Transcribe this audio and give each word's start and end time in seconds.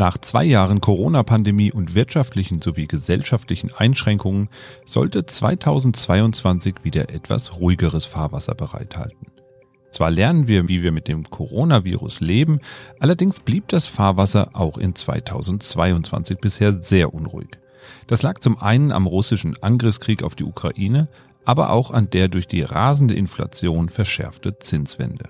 Nach 0.00 0.16
zwei 0.16 0.44
Jahren 0.44 0.80
Corona-Pandemie 0.80 1.72
und 1.72 1.94
wirtschaftlichen 1.94 2.62
sowie 2.62 2.86
gesellschaftlichen 2.86 3.70
Einschränkungen 3.76 4.48
sollte 4.86 5.26
2022 5.26 6.76
wieder 6.84 7.10
etwas 7.10 7.60
ruhigeres 7.60 8.06
Fahrwasser 8.06 8.54
bereithalten. 8.54 9.26
Zwar 9.92 10.10
lernen 10.10 10.48
wir, 10.48 10.68
wie 10.68 10.82
wir 10.82 10.90
mit 10.90 11.06
dem 11.06 11.24
Coronavirus 11.24 12.20
leben, 12.20 12.60
allerdings 12.98 13.40
blieb 13.40 13.68
das 13.68 13.88
Fahrwasser 13.88 14.52
auch 14.54 14.78
in 14.78 14.94
2022 14.94 16.38
bisher 16.38 16.80
sehr 16.80 17.12
unruhig. 17.12 17.58
Das 18.06 18.22
lag 18.22 18.38
zum 18.38 18.56
einen 18.56 18.92
am 18.92 19.06
russischen 19.06 19.62
Angriffskrieg 19.62 20.22
auf 20.22 20.34
die 20.34 20.44
Ukraine, 20.44 21.10
aber 21.44 21.68
auch 21.68 21.90
an 21.90 22.08
der 22.08 22.28
durch 22.28 22.48
die 22.48 22.62
rasende 22.62 23.12
Inflation 23.12 23.90
verschärfte 23.90 24.58
Zinswende. 24.58 25.28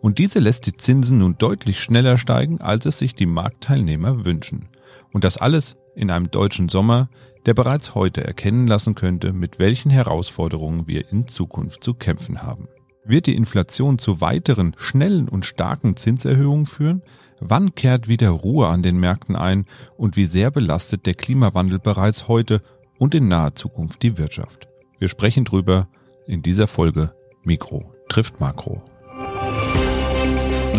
Und 0.00 0.18
diese 0.18 0.38
lässt 0.38 0.66
die 0.66 0.76
Zinsen 0.76 1.18
nun 1.18 1.36
deutlich 1.38 1.80
schneller 1.80 2.18
steigen, 2.18 2.60
als 2.60 2.86
es 2.86 2.98
sich 2.98 3.14
die 3.14 3.26
Marktteilnehmer 3.26 4.24
wünschen. 4.24 4.68
Und 5.12 5.24
das 5.24 5.36
alles 5.36 5.76
in 5.94 6.10
einem 6.10 6.30
deutschen 6.30 6.68
Sommer, 6.68 7.08
der 7.46 7.54
bereits 7.54 7.94
heute 7.94 8.24
erkennen 8.24 8.66
lassen 8.66 8.94
könnte, 8.94 9.32
mit 9.32 9.58
welchen 9.58 9.90
Herausforderungen 9.90 10.86
wir 10.86 11.10
in 11.10 11.26
Zukunft 11.28 11.82
zu 11.82 11.94
kämpfen 11.94 12.42
haben. 12.42 12.68
Wird 13.04 13.26
die 13.26 13.34
Inflation 13.34 13.98
zu 13.98 14.20
weiteren 14.20 14.74
schnellen 14.76 15.28
und 15.28 15.46
starken 15.46 15.96
Zinserhöhungen 15.96 16.66
führen? 16.66 17.02
Wann 17.40 17.74
kehrt 17.74 18.08
wieder 18.08 18.30
Ruhe 18.30 18.68
an 18.68 18.82
den 18.82 19.00
Märkten 19.00 19.36
ein 19.36 19.64
und 19.96 20.16
wie 20.16 20.26
sehr 20.26 20.50
belastet 20.50 21.06
der 21.06 21.14
Klimawandel 21.14 21.78
bereits 21.78 22.28
heute 22.28 22.62
und 22.98 23.14
in 23.14 23.28
naher 23.28 23.54
Zukunft 23.54 24.02
die 24.02 24.18
Wirtschaft? 24.18 24.68
Wir 24.98 25.08
sprechen 25.08 25.44
drüber 25.44 25.88
in 26.26 26.42
dieser 26.42 26.66
Folge 26.66 27.14
Mikro 27.42 27.90
trifft 28.10 28.40
Makro. 28.40 28.82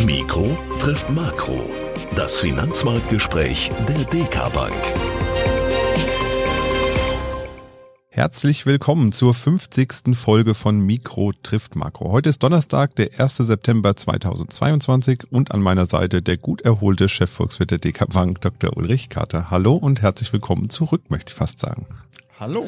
Mikro 0.05 0.57
trifft 0.79 1.09
Makro. 1.11 1.63
Das 2.15 2.39
Finanzmarktgespräch 2.39 3.69
der 3.87 4.03
DK 4.05 4.51
Bank. 4.51 4.73
Herzlich 8.07 8.65
willkommen 8.65 9.11
zur 9.11 9.34
50. 9.34 10.15
Folge 10.15 10.55
von 10.55 10.79
Mikro 10.79 11.34
trifft 11.43 11.76
Makro. 11.76 12.11
Heute 12.11 12.29
ist 12.29 12.41
Donnerstag, 12.41 12.95
der 12.95 13.20
1. 13.20 13.37
September 13.37 13.95
2022 13.95 15.31
und 15.31 15.51
an 15.51 15.61
meiner 15.61 15.85
Seite 15.85 16.23
der 16.23 16.37
gut 16.37 16.61
erholte 16.61 17.07
Chefvolkswirt 17.07 17.70
der 17.70 17.77
DK 17.77 18.09
Bank, 18.09 18.41
Dr. 18.41 18.76
Ulrich 18.76 19.09
Kater. 19.09 19.51
Hallo 19.51 19.73
und 19.73 20.01
herzlich 20.01 20.33
willkommen 20.33 20.70
zurück, 20.70 21.04
möchte 21.09 21.31
ich 21.31 21.35
fast 21.35 21.59
sagen. 21.59 21.85
Hallo. 22.39 22.65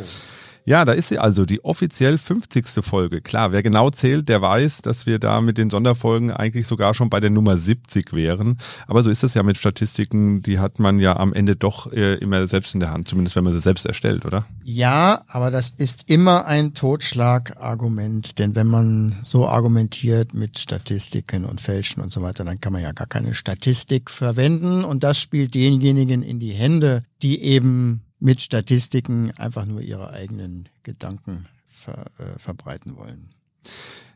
Ja, 0.65 0.85
da 0.85 0.93
ist 0.93 1.09
sie 1.09 1.19
also, 1.19 1.45
die 1.45 1.63
offiziell 1.65 2.17
50. 2.17 2.83
Folge. 2.85 3.21
Klar, 3.21 3.51
wer 3.51 3.63
genau 3.63 3.89
zählt, 3.89 4.29
der 4.29 4.41
weiß, 4.41 4.81
dass 4.81 5.05
wir 5.05 5.19
da 5.19 5.41
mit 5.41 5.57
den 5.57 5.69
Sonderfolgen 5.69 6.31
eigentlich 6.31 6.67
sogar 6.67 6.93
schon 6.93 7.09
bei 7.09 7.19
der 7.19 7.31
Nummer 7.31 7.57
70 7.57 8.13
wären. 8.13 8.57
Aber 8.87 9.03
so 9.03 9.09
ist 9.09 9.23
das 9.23 9.33
ja 9.33 9.43
mit 9.43 9.57
Statistiken, 9.57 10.41
die 10.41 10.59
hat 10.59 10.79
man 10.79 10.99
ja 10.99 11.17
am 11.17 11.33
Ende 11.33 11.57
doch 11.57 11.91
äh, 11.91 12.15
immer 12.15 12.47
selbst 12.47 12.73
in 12.73 12.79
der 12.79 12.91
Hand, 12.91 13.09
zumindest 13.09 13.35
wenn 13.35 13.43
man 13.43 13.53
sie 13.53 13.59
selbst 13.59 13.85
erstellt, 13.85 14.25
oder? 14.25 14.45
Ja, 14.63 15.23
aber 15.27 15.51
das 15.51 15.69
ist 15.69 16.09
immer 16.09 16.45
ein 16.45 16.73
Totschlagargument, 16.73 18.39
denn 18.39 18.55
wenn 18.55 18.67
man 18.67 19.19
so 19.23 19.47
argumentiert 19.47 20.33
mit 20.33 20.59
Statistiken 20.59 21.43
und 21.43 21.59
Fälschen 21.59 22.01
und 22.01 22.13
so 22.13 22.21
weiter, 22.21 22.45
dann 22.45 22.61
kann 22.61 22.71
man 22.71 22.81
ja 22.81 22.93
gar 22.93 23.07
keine 23.07 23.35
Statistik 23.35 24.09
verwenden 24.09 24.85
und 24.85 25.03
das 25.03 25.19
spielt 25.19 25.55
denjenigen 25.55 26.23
in 26.23 26.39
die 26.39 26.53
Hände, 26.53 27.03
die 27.21 27.41
eben 27.41 28.01
mit 28.23 28.39
Statistiken 28.41 29.31
einfach 29.31 29.65
nur 29.65 29.81
ihre 29.81 30.11
eigenen 30.11 30.69
Gedanken 30.83 31.45
ver, 31.65 32.05
äh, 32.17 32.39
verbreiten 32.39 32.95
wollen. 32.95 33.33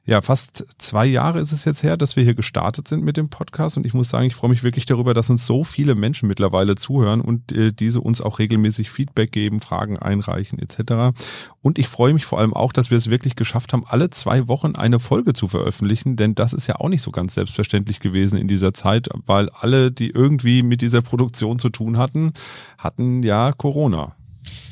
Ja, 0.07 0.21
fast 0.21 0.65
zwei 0.77 1.05
Jahre 1.05 1.41
ist 1.41 1.51
es 1.51 1.65
jetzt 1.65 1.83
her, 1.83 1.97
dass 1.97 2.15
wir 2.15 2.23
hier 2.23 2.33
gestartet 2.33 2.87
sind 2.87 3.03
mit 3.03 3.17
dem 3.17 3.27
Podcast 3.27 3.75
und 3.75 3.85
ich 3.85 3.93
muss 3.93 4.07
sagen, 4.07 4.25
ich 4.25 4.35
freue 4.35 4.49
mich 4.49 4.63
wirklich 4.63 4.85
darüber, 4.85 5.13
dass 5.13 5.29
uns 5.29 5.45
so 5.45 5.65
viele 5.65 5.95
Menschen 5.95 6.29
mittlerweile 6.29 6.75
zuhören 6.75 7.19
und 7.19 7.51
äh, 7.51 7.73
diese 7.73 7.99
uns 7.99 8.21
auch 8.21 8.39
regelmäßig 8.39 8.89
Feedback 8.89 9.33
geben, 9.33 9.59
Fragen 9.59 9.99
einreichen 9.99 10.59
etc. 10.59 11.19
Und 11.61 11.77
ich 11.77 11.89
freue 11.89 12.13
mich 12.13 12.25
vor 12.25 12.39
allem 12.39 12.53
auch, 12.53 12.71
dass 12.71 12.89
wir 12.89 12.97
es 12.97 13.09
wirklich 13.09 13.35
geschafft 13.35 13.73
haben, 13.73 13.83
alle 13.85 14.09
zwei 14.09 14.47
Wochen 14.47 14.77
eine 14.77 14.99
Folge 14.99 15.33
zu 15.33 15.47
veröffentlichen, 15.47 16.15
denn 16.15 16.35
das 16.35 16.53
ist 16.53 16.67
ja 16.67 16.77
auch 16.77 16.87
nicht 16.87 17.01
so 17.01 17.11
ganz 17.11 17.33
selbstverständlich 17.33 17.99
gewesen 17.99 18.39
in 18.39 18.47
dieser 18.47 18.73
Zeit, 18.73 19.09
weil 19.25 19.49
alle, 19.49 19.91
die 19.91 20.11
irgendwie 20.11 20.63
mit 20.63 20.81
dieser 20.81 21.01
Produktion 21.01 21.59
zu 21.59 21.67
tun 21.67 21.97
hatten, 21.97 22.31
hatten 22.77 23.23
ja 23.23 23.51
Corona. 23.51 24.16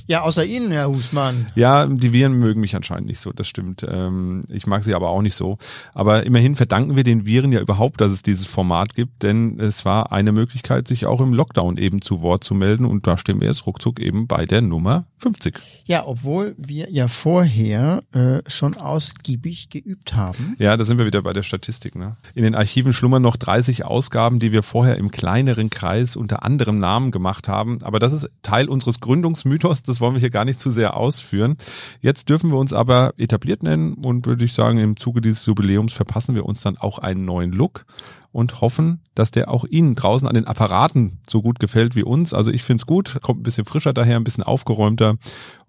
Ja, 0.08 0.22
außer 0.22 0.46
Ihnen, 0.46 0.72
Herr 0.72 0.88
Husmann. 0.88 1.48
Ja, 1.56 1.88
die 1.88 2.14
Viren 2.14 2.34
mögen 2.34 2.62
mich 2.62 2.76
anscheinend 2.76 3.08
nicht 3.08 3.20
so, 3.20 3.32
das 3.32 3.48
stimmt. 3.48 3.84
Ähm, 3.90 4.42
ich 4.50 4.68
mag 4.68 4.84
sie 4.84 4.94
aber 4.94 5.10
auch 5.10 5.24
nicht 5.24 5.34
so. 5.34 5.58
Aber 5.96 6.24
immerhin 6.24 6.56
verdanken 6.56 6.96
wir 6.96 7.04
den 7.04 7.26
Viren 7.26 7.52
ja 7.52 7.60
überhaupt, 7.60 8.02
dass 8.02 8.12
es 8.12 8.22
dieses 8.22 8.46
Format 8.46 8.94
gibt, 8.94 9.24
denn 9.24 9.60
es 9.60 9.84
war 9.84 10.12
eine 10.12 10.32
Möglichkeit, 10.32 10.88
sich 10.88 11.08
auch 11.08 11.22
im 11.22 11.34
Lockdown 11.34 11.78
eben 11.78 12.02
zu 12.02 12.22
Wort 12.22 12.44
zu 12.44 12.54
melden 12.54 12.86
und 12.86 13.08
da 13.08 13.18
stehen 13.18 13.42
wir 13.42 13.48
jetzt 13.48 13.66
ruckzuck 13.66 14.00
eben 14.00 14.28
bei 14.28 14.46
der 14.46 14.62
Nummer 14.62 15.06
50. 15.18 15.58
Ja, 15.86 16.06
obwohl 16.06 16.54
wir 16.58 16.92
ja 16.92 17.08
vorher 17.08 18.04
äh, 18.12 18.40
schon 18.48 18.78
ausgiebig 18.78 19.70
geübt 19.70 20.16
haben. 20.16 20.56
Ja, 20.60 20.78
da 20.78 20.86
sind 20.86 21.00
wir 21.00 21.08
wieder 21.08 21.24
bei 21.24 21.34
der 21.34 21.44
Statistik. 21.44 21.96
Ne? 21.96 22.16
In 22.36 22.44
den 22.44 22.54
Archiven 22.54 22.94
schlummern 22.94 23.24
noch 23.24 23.38
30 23.38 23.86
Ausgaben, 23.86 24.38
die 24.38 24.52
wir 24.52 24.62
vorher 24.62 24.98
im 24.98 25.10
kleineren 25.10 25.72
Kreis 25.72 26.16
unter 26.16 26.44
anderem 26.44 26.78
Namen 26.78 27.10
gemacht 27.10 27.48
haben. 27.48 27.80
Aber 27.82 27.98
das 27.98 28.14
ist 28.14 28.30
Teil 28.44 28.70
unseres 28.70 29.00
Gründungsmythos. 29.00 29.82
Das 29.96 30.02
wollen 30.02 30.14
wir 30.14 30.20
hier 30.20 30.30
gar 30.30 30.44
nicht 30.44 30.60
zu 30.60 30.70
sehr 30.70 30.98
ausführen. 30.98 31.56
Jetzt 32.02 32.28
dürfen 32.28 32.52
wir 32.52 32.58
uns 32.58 32.74
aber 32.74 33.14
etabliert 33.16 33.64
nennen 33.64 33.94
und 33.94 34.28
würde 34.28 34.44
ich 34.44 34.52
sagen, 34.52 34.78
im 34.78 34.98
Zuge 34.98 35.22
dieses 35.22 35.46
Jubiläums 35.46 35.94
verpassen 35.94 36.36
wir 36.36 36.46
uns 36.46 36.60
dann 36.60 36.78
auch 36.78 37.00
einen 37.00 37.24
neuen 37.24 37.54
Look 37.54 37.86
und 38.34 38.60
hoffen, 38.60 39.00
dass 39.16 39.32
der 39.32 39.50
auch 39.50 39.64
Ihnen 39.64 39.96
draußen 39.96 40.28
an 40.28 40.34
den 40.34 40.48
Apparaten 40.48 41.20
so 41.30 41.42
gut 41.42 41.62
gefällt 41.62 41.96
wie 41.96 42.04
uns. 42.04 42.34
Also 42.34 42.52
ich 42.52 42.64
finde 42.64 42.82
es 42.82 42.86
gut, 42.86 43.22
kommt 43.22 43.40
ein 43.40 43.44
bisschen 43.44 43.64
frischer 43.64 43.94
daher, 43.94 44.18
ein 44.18 44.26
bisschen 44.26 44.44
aufgeräumter. 44.44 45.16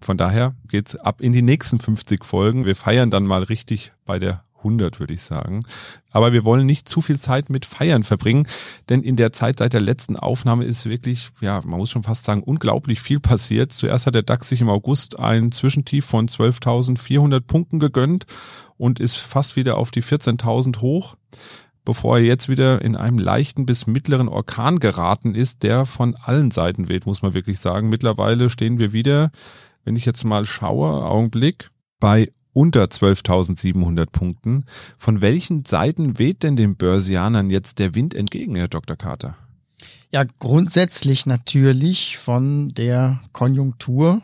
Von 0.01 0.17
daher 0.17 0.53
geht's 0.67 0.97
ab 0.97 1.21
in 1.21 1.31
die 1.31 1.41
nächsten 1.41 1.79
50 1.79 2.25
Folgen. 2.25 2.65
Wir 2.65 2.75
feiern 2.75 3.09
dann 3.09 3.23
mal 3.23 3.43
richtig 3.43 3.93
bei 4.05 4.19
der 4.19 4.43
100, 4.67 4.99
würde 4.99 5.13
ich 5.13 5.21
sagen. 5.21 5.63
Aber 6.11 6.33
wir 6.33 6.43
wollen 6.43 6.65
nicht 6.65 6.89
zu 6.89 7.01
viel 7.01 7.19
Zeit 7.19 7.49
mit 7.49 7.65
Feiern 7.65 8.03
verbringen, 8.03 8.47
denn 8.89 9.01
in 9.01 9.15
der 9.15 9.31
Zeit 9.31 9.59
seit 9.59 9.73
der 9.73 9.81
letzten 9.81 10.17
Aufnahme 10.17 10.65
ist 10.65 10.85
wirklich, 10.87 11.29
ja, 11.41 11.61
man 11.65 11.79
muss 11.79 11.91
schon 11.91 12.03
fast 12.03 12.25
sagen, 12.25 12.43
unglaublich 12.43 13.01
viel 13.01 13.19
passiert. 13.19 13.71
Zuerst 13.71 14.05
hat 14.05 14.15
der 14.15 14.23
DAX 14.23 14.49
sich 14.49 14.61
im 14.61 14.69
August 14.69 15.19
ein 15.19 15.51
Zwischentief 15.51 16.05
von 16.05 16.27
12.400 16.27 17.41
Punkten 17.41 17.79
gegönnt 17.79 18.25
und 18.77 18.99
ist 18.99 19.17
fast 19.17 19.55
wieder 19.55 19.77
auf 19.77 19.91
die 19.91 20.03
14.000 20.03 20.81
hoch 20.81 21.15
bevor 21.87 22.17
er 22.17 22.25
jetzt 22.25 22.49
wieder 22.49 22.81
in 22.81 22.97
einem 22.97 23.17
leichten 23.17 23.65
bis 23.65 23.87
mittleren 23.87 24.27
Orkan 24.27 24.79
geraten 24.79 25.35
ist, 25.35 25.63
der 25.63 25.85
von 25.85 26.15
allen 26.15 26.51
Seiten 26.51 26.89
weht, 26.89 27.05
muss 27.05 27.21
man 27.21 27.33
wirklich 27.33 27.59
sagen. 27.59 27.87
Mittlerweile 27.87 28.49
stehen 28.49 28.77
wir 28.77 28.91
wieder, 28.91 29.31
wenn 29.85 29.95
ich 29.95 30.03
jetzt 30.03 30.25
mal 30.25 30.45
schaue, 30.45 31.05
Augenblick, 31.05 31.69
bei 32.01 32.29
unter 32.57 32.85
12.700 32.85 34.07
Punkten. 34.07 34.65
Von 34.97 35.21
welchen 35.21 35.63
Seiten 35.63 36.17
weht 36.17 36.41
denn 36.41 36.55
den 36.55 36.75
Börsianern 36.75 37.51
jetzt 37.51 37.77
der 37.77 37.93
Wind 37.93 38.15
entgegen, 38.15 38.55
Herr 38.55 38.67
Dr. 38.67 38.95
Carter? 38.95 39.37
Ja, 40.11 40.23
grundsätzlich 40.39 41.27
natürlich 41.27 42.17
von 42.17 42.69
der 42.69 43.21
Konjunktur. 43.31 44.23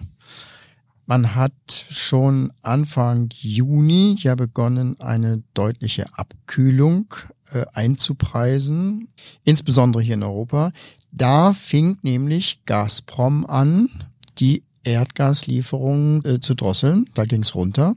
Man 1.06 1.36
hat 1.36 1.86
schon 1.92 2.52
Anfang 2.64 3.30
Juni 3.38 4.16
ja 4.18 4.34
begonnen, 4.34 5.00
eine 5.00 5.44
deutliche 5.54 6.08
Abkühlung 6.18 7.14
äh, 7.52 7.66
einzupreisen, 7.74 9.10
insbesondere 9.44 10.02
hier 10.02 10.16
in 10.16 10.24
Europa. 10.24 10.72
Da 11.12 11.54
fing 11.54 12.00
nämlich 12.02 12.66
Gazprom 12.66 13.46
an, 13.46 13.90
die 14.40 14.64
Erdgaslieferungen 14.84 16.24
äh, 16.26 16.42
zu 16.42 16.56
drosseln. 16.56 17.10
Da 17.14 17.26
ging's 17.26 17.56
runter. 17.56 17.96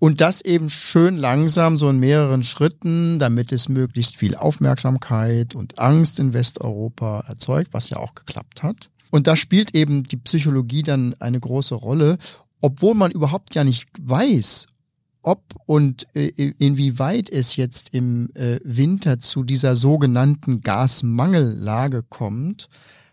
Und 0.00 0.22
das 0.22 0.40
eben 0.40 0.70
schön 0.70 1.18
langsam, 1.18 1.76
so 1.76 1.90
in 1.90 1.98
mehreren 1.98 2.42
Schritten, 2.42 3.18
damit 3.18 3.52
es 3.52 3.68
möglichst 3.68 4.16
viel 4.16 4.34
Aufmerksamkeit 4.34 5.54
und 5.54 5.78
Angst 5.78 6.18
in 6.18 6.32
Westeuropa 6.32 7.20
erzeugt, 7.28 7.68
was 7.72 7.90
ja 7.90 7.98
auch 7.98 8.14
geklappt 8.14 8.62
hat. 8.62 8.88
Und 9.10 9.26
da 9.26 9.36
spielt 9.36 9.74
eben 9.74 10.04
die 10.04 10.16
Psychologie 10.16 10.82
dann 10.82 11.14
eine 11.18 11.38
große 11.38 11.74
Rolle, 11.74 12.16
obwohl 12.62 12.94
man 12.94 13.10
überhaupt 13.10 13.54
ja 13.54 13.62
nicht 13.62 13.88
weiß, 14.00 14.68
ob 15.22 15.42
und 15.66 16.06
äh, 16.14 16.28
inwieweit 16.58 17.28
es 17.28 17.56
jetzt 17.56 17.92
im 17.92 18.30
äh, 18.34 18.58
Winter 18.64 19.18
zu 19.18 19.44
dieser 19.44 19.76
sogenannten 19.76 20.62
Gasmangellage 20.62 22.02
kommt, 22.08 22.68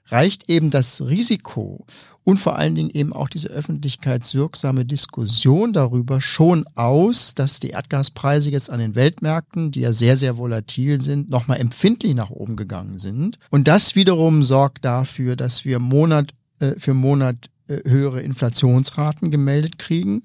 reicht 0.05 0.49
eben 0.49 0.69
das 0.69 1.01
Risiko 1.01 1.85
und 2.27 2.35
vor 2.35 2.57
allen 2.57 2.75
Dingen 2.75 2.89
eben 2.89 3.13
auch 3.13 3.29
diese 3.29 3.47
öffentlichkeitswirksame 3.47 4.83
Diskussion 4.83 5.71
darüber 5.71 6.19
schon 6.19 6.65
aus, 6.75 7.33
dass 7.35 7.61
die 7.61 7.69
Erdgaspreise 7.69 8.51
jetzt 8.51 8.69
an 8.69 8.81
den 8.81 8.95
Weltmärkten, 8.95 9.71
die 9.71 9.79
ja 9.79 9.93
sehr, 9.93 10.17
sehr 10.17 10.37
volatil 10.37 10.99
sind, 10.99 11.29
nochmal 11.29 11.61
empfindlich 11.61 12.15
nach 12.15 12.29
oben 12.29 12.57
gegangen 12.57 12.99
sind. 12.99 13.39
Und 13.49 13.69
das 13.69 13.95
wiederum 13.95 14.43
sorgt 14.43 14.83
dafür, 14.83 15.37
dass 15.37 15.63
wir 15.63 15.79
Monat 15.79 16.33
äh, 16.59 16.73
für 16.77 16.93
Monat 16.93 17.49
äh, 17.69 17.77
höhere 17.89 18.21
Inflationsraten 18.21 19.31
gemeldet 19.31 19.79
kriegen. 19.79 20.23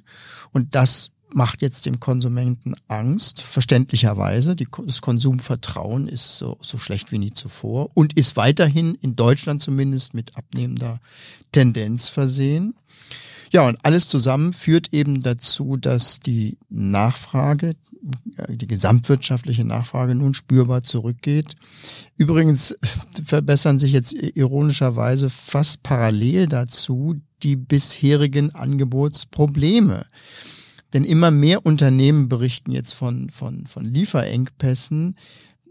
Und 0.50 0.74
das 0.74 1.12
macht 1.34 1.62
jetzt 1.62 1.86
dem 1.86 2.00
Konsumenten 2.00 2.74
Angst, 2.88 3.42
verständlicherweise. 3.42 4.56
Die, 4.56 4.66
das 4.86 5.00
Konsumvertrauen 5.00 6.08
ist 6.08 6.38
so, 6.38 6.58
so 6.60 6.78
schlecht 6.78 7.12
wie 7.12 7.18
nie 7.18 7.32
zuvor 7.32 7.90
und 7.94 8.16
ist 8.16 8.36
weiterhin 8.36 8.94
in 8.96 9.16
Deutschland 9.16 9.62
zumindest 9.62 10.14
mit 10.14 10.36
abnehmender 10.36 11.00
Tendenz 11.52 12.08
versehen. 12.08 12.74
Ja, 13.50 13.68
und 13.68 13.84
alles 13.84 14.08
zusammen 14.08 14.52
führt 14.54 14.92
eben 14.92 15.22
dazu, 15.22 15.76
dass 15.76 16.20
die 16.20 16.56
Nachfrage, 16.70 17.76
die 18.48 18.66
gesamtwirtschaftliche 18.66 19.64
Nachfrage 19.64 20.14
nun 20.14 20.32
spürbar 20.32 20.82
zurückgeht. 20.82 21.54
Übrigens 22.16 22.76
verbessern 23.24 23.78
sich 23.78 23.92
jetzt 23.92 24.14
ironischerweise 24.14 25.28
fast 25.28 25.82
parallel 25.82 26.46
dazu 26.46 27.20
die 27.42 27.56
bisherigen 27.56 28.54
Angebotsprobleme. 28.54 30.06
Denn 30.92 31.04
immer 31.04 31.30
mehr 31.30 31.64
Unternehmen 31.64 32.28
berichten 32.28 32.72
jetzt 32.72 32.92
von, 32.92 33.30
von, 33.30 33.66
von 33.66 33.84
Lieferengpässen. 33.84 35.16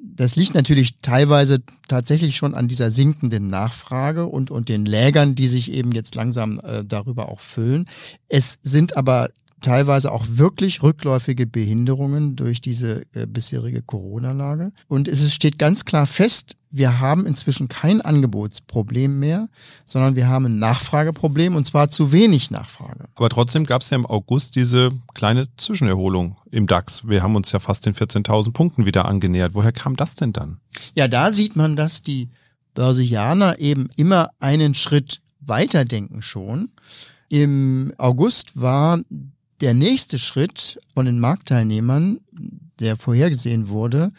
Das 0.03 0.35
liegt 0.35 0.56
natürlich 0.56 0.97
teilweise 1.01 1.59
tatsächlich 1.88 2.35
schon 2.35 2.56
an 2.56 2.68
dieser 2.68 2.89
sinkenden 2.89 3.50
Nachfrage 3.50 4.25
und, 4.25 4.50
und 4.50 4.68
den 4.68 4.85
Lägern, 4.85 5.35
die 5.35 5.47
sich 5.47 5.71
eben 5.71 5.91
jetzt 5.91 6.15
langsam 6.15 6.59
äh, 6.63 6.83
darüber 6.83 7.29
auch 7.29 7.39
füllen. 7.39 7.88
Es 8.27 8.57
sind 8.63 8.97
aber 8.97 9.29
teilweise 9.61 10.11
auch 10.11 10.25
wirklich 10.27 10.83
rückläufige 10.83 11.47
Behinderungen 11.47 12.35
durch 12.35 12.61
diese 12.61 13.03
äh, 13.13 13.25
bisherige 13.25 13.81
Corona-Lage. 13.81 14.71
Und 14.87 15.07
es 15.07 15.33
steht 15.33 15.57
ganz 15.57 15.85
klar 15.85 16.07
fest, 16.07 16.55
wir 16.71 16.99
haben 16.99 17.25
inzwischen 17.25 17.67
kein 17.67 17.99
Angebotsproblem 18.01 19.19
mehr, 19.19 19.49
sondern 19.85 20.15
wir 20.15 20.27
haben 20.29 20.45
ein 20.45 20.59
Nachfrageproblem 20.59 21.55
und 21.55 21.67
zwar 21.67 21.89
zu 21.89 22.11
wenig 22.13 22.49
Nachfrage. 22.49 23.05
Aber 23.15 23.29
trotzdem 23.29 23.65
gab 23.65 23.81
es 23.81 23.89
ja 23.89 23.97
im 23.97 24.05
August 24.05 24.55
diese 24.55 24.91
kleine 25.13 25.47
Zwischenerholung 25.57 26.37
im 26.49 26.67
DAX. 26.67 27.07
Wir 27.07 27.23
haben 27.23 27.35
uns 27.35 27.51
ja 27.51 27.59
fast 27.59 27.85
den 27.85 27.93
14.000 27.93 28.53
Punkten 28.53 28.85
wieder 28.85 29.05
angenähert. 29.05 29.53
Woher 29.53 29.73
kam 29.73 29.97
das 29.97 30.15
denn 30.15 30.31
dann? 30.31 30.61
Ja, 30.95 31.09
da 31.09 31.33
sieht 31.33 31.57
man, 31.57 31.75
dass 31.75 32.03
die 32.03 32.29
Börsianer 32.73 33.59
eben 33.59 33.89
immer 33.97 34.29
einen 34.39 34.73
Schritt 34.73 35.21
weiterdenken 35.41 36.21
schon. 36.21 36.69
Im 37.27 37.93
August 37.97 38.59
war 38.59 38.99
der 39.61 39.73
nächste 39.73 40.17
Schritt 40.17 40.79
von 40.93 41.05
den 41.05 41.19
Marktteilnehmern, 41.19 42.19
der 42.79 42.97
vorhergesehen 42.97 43.69
wurde, 43.69 44.11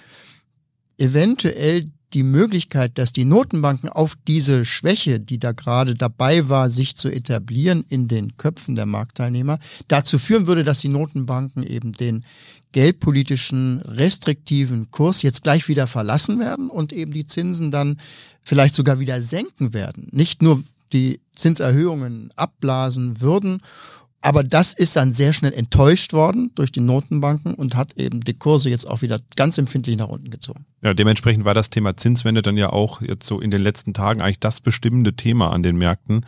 eventuell 0.99 1.91
die 2.15 2.23
Möglichkeit, 2.23 2.99
dass 2.99 3.13
die 3.13 3.25
Notenbanken 3.25 3.89
auf 3.89 4.17
diese 4.29 4.65
Schwäche, 4.65 5.19
die 5.19 5.39
da 5.39 5.53
gerade 5.53 5.95
dabei 5.95 6.49
war, 6.49 6.69
sich 6.71 6.97
zu 6.97 7.09
etablieren 7.09 7.85
in 7.89 8.07
den 8.07 8.37
Köpfen 8.37 8.75
der 8.75 8.87
Marktteilnehmer, 8.87 9.59
dazu 9.89 10.19
führen 10.19 10.47
würde, 10.47 10.65
dass 10.65 10.81
die 10.81 10.89
Notenbanken 10.89 11.63
eben 11.63 11.93
den 11.93 12.25
geldpolitischen 12.73 13.81
restriktiven 13.83 14.91
Kurs 14.91 15.23
jetzt 15.23 15.43
gleich 15.43 15.69
wieder 15.69 15.87
verlassen 15.87 16.39
werden 16.39 16.71
und 16.71 16.93
eben 16.93 17.13
die 17.13 17.27
Zinsen 17.27 17.71
dann 17.71 17.99
vielleicht 18.43 18.75
sogar 18.75 18.99
wieder 19.01 19.23
senken 19.23 19.73
werden. 19.73 20.09
Nicht 20.11 20.43
nur 20.43 20.63
die 20.93 21.21
Zinserhöhungen 21.35 22.31
abblasen 22.37 23.21
würden 23.21 23.63
aber 24.23 24.45
das 24.45 24.73
ist 24.73 24.97
dann 24.97 25.13
sehr 25.13 25.33
schnell 25.33 25.53
enttäuscht 25.53 26.13
worden 26.13 26.53
durch 26.55 26.71
die 26.71 26.81
Notenbanken 26.81 27.55
und 27.55 27.77
hat 27.77 27.99
eben 27.99 28.21
die 28.21 28.35
Kurse 28.35 28.71
jetzt 28.71 28.89
auch 28.89 29.03
wieder 29.03 29.19
ganz 29.37 29.59
empfindlich 29.59 29.97
nach 29.97 30.09
unten 30.09 30.31
gezogen. 30.31 30.65
Ja, 30.81 30.95
dementsprechend 30.95 31.45
war 31.45 31.55
das 31.55 31.71
Thema 31.71 31.97
Zinswende 31.97 32.41
dann 32.41 32.57
ja 32.57 32.71
auch 32.71 33.03
jetzt 33.03 33.27
so 33.27 33.41
in 33.41 33.51
den 33.51 33.61
letzten 33.61 33.93
Tagen 33.93 34.23
eigentlich 34.23 34.41
das 34.41 34.61
bestimmende 34.61 35.15
Thema 35.15 35.51
an 35.51 35.63
den 35.63 35.77
Märkten. 35.77 36.25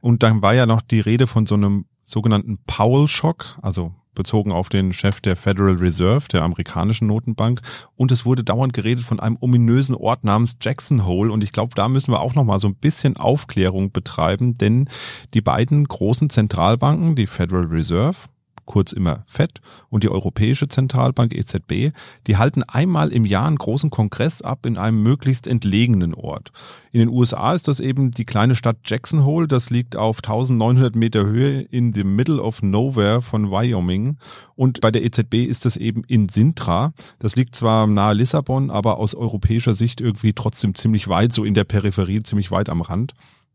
Und 0.00 0.22
dann 0.22 0.40
war 0.40 0.54
ja 0.54 0.66
noch 0.66 0.80
die 0.80 1.00
Rede 1.00 1.26
von 1.26 1.46
so 1.46 1.56
einem 1.56 1.86
sogenannten 2.06 2.58
Powell-Schock, 2.66 3.58
also 3.60 3.92
bezogen 4.14 4.52
auf 4.52 4.68
den 4.68 4.92
Chef 4.92 5.20
der 5.20 5.36
Federal 5.36 5.74
Reserve, 5.74 6.28
der 6.28 6.42
amerikanischen 6.42 7.06
Notenbank. 7.06 7.60
Und 7.96 8.12
es 8.12 8.24
wurde 8.24 8.44
dauernd 8.44 8.72
geredet 8.72 9.04
von 9.04 9.20
einem 9.20 9.36
ominösen 9.40 9.94
Ort 9.94 10.24
namens 10.24 10.56
Jackson 10.60 11.06
Hole. 11.06 11.32
Und 11.32 11.44
ich 11.44 11.52
glaube, 11.52 11.74
da 11.74 11.88
müssen 11.88 12.12
wir 12.12 12.20
auch 12.20 12.34
noch 12.34 12.44
mal 12.44 12.58
so 12.58 12.68
ein 12.68 12.74
bisschen 12.74 13.16
Aufklärung 13.16 13.92
betreiben, 13.92 14.58
denn 14.58 14.88
die 15.34 15.40
beiden 15.40 15.84
großen 15.84 16.30
Zentralbanken, 16.30 17.16
die 17.16 17.26
Federal 17.26 17.66
Reserve 17.66 18.28
kurz 18.64 18.92
immer 18.92 19.22
FED 19.26 19.60
und 19.90 20.04
die 20.04 20.08
Europäische 20.08 20.68
Zentralbank 20.68 21.34
EZB, 21.34 21.92
die 22.26 22.36
halten 22.36 22.62
einmal 22.62 23.12
im 23.12 23.24
Jahr 23.24 23.46
einen 23.46 23.56
großen 23.56 23.90
Kongress 23.90 24.42
ab 24.42 24.66
in 24.66 24.76
einem 24.76 25.02
möglichst 25.02 25.46
entlegenen 25.46 26.14
Ort. 26.14 26.52
In 26.92 27.00
den 27.00 27.08
USA 27.08 27.54
ist 27.54 27.68
das 27.68 27.80
eben 27.80 28.10
die 28.10 28.24
kleine 28.24 28.54
Stadt 28.54 28.76
Jackson 28.84 29.24
Hole, 29.24 29.48
das 29.48 29.70
liegt 29.70 29.96
auf 29.96 30.18
1900 30.18 30.94
Meter 30.94 31.24
Höhe 31.24 31.62
in 31.62 31.92
the 31.94 32.04
middle 32.04 32.40
of 32.40 32.62
nowhere 32.62 33.22
von 33.22 33.50
Wyoming 33.50 34.18
und 34.54 34.80
bei 34.80 34.90
der 34.90 35.04
EZB 35.04 35.46
ist 35.46 35.64
das 35.64 35.76
eben 35.76 36.04
in 36.04 36.28
Sintra. 36.28 36.92
Das 37.18 37.36
liegt 37.36 37.56
zwar 37.56 37.86
nahe 37.86 38.14
Lissabon, 38.14 38.70
aber 38.70 38.98
aus 38.98 39.14
europäischer 39.14 39.74
Sicht 39.74 40.00
irgendwie 40.00 40.34
trotzdem 40.34 40.74
ziemlich 40.74 41.08
weit, 41.08 41.32
so 41.32 41.44
in 41.44 41.54
der 41.54 41.64
Peripherie, 41.64 42.22
ziemlich 42.22 42.50
weit 42.50 42.68
am 42.68 42.80
Rand. 42.80 43.14